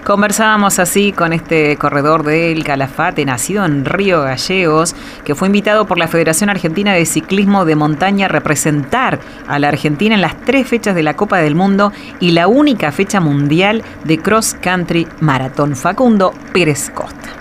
Conversábamos 0.04 0.80
así 0.80 1.12
con 1.12 1.32
este 1.32 1.78
corredor 1.78 2.24
del 2.24 2.64
Calafate, 2.64 3.24
nacido 3.24 3.64
en 3.66 3.86
Río 3.86 4.24
Gallegos, 4.24 4.96
que 5.24 5.36
fue 5.36 5.48
invitado 5.48 5.86
por 5.86 6.00
la 6.00 6.08
Federación 6.08 6.50
Argentina 6.50 6.92
de 6.94 7.06
Ciclismo 7.06 7.66
de 7.66 7.76
Montaña 7.76 8.26
a 8.26 8.30
representar 8.30 9.20
a 9.48 9.60
la 9.60 9.68
Argentina 9.68 10.16
en 10.16 10.22
las 10.22 10.36
tres 10.42 10.68
fechas 10.68 10.96
de 10.96 11.04
la 11.04 11.16
Copa 11.16 11.38
del 11.38 11.54
Mundo 11.54 11.92
y 12.20 12.32
la 12.32 12.48
única 12.48 12.92
fecha 12.92 13.20
mundial 13.20 13.84
de 14.04 14.18
Cross 14.18 14.58
Country 14.60 15.08
Maratón. 15.20 15.76
Facundo 15.76 16.34
Pérez 16.52 16.90
Costa. 16.90 17.41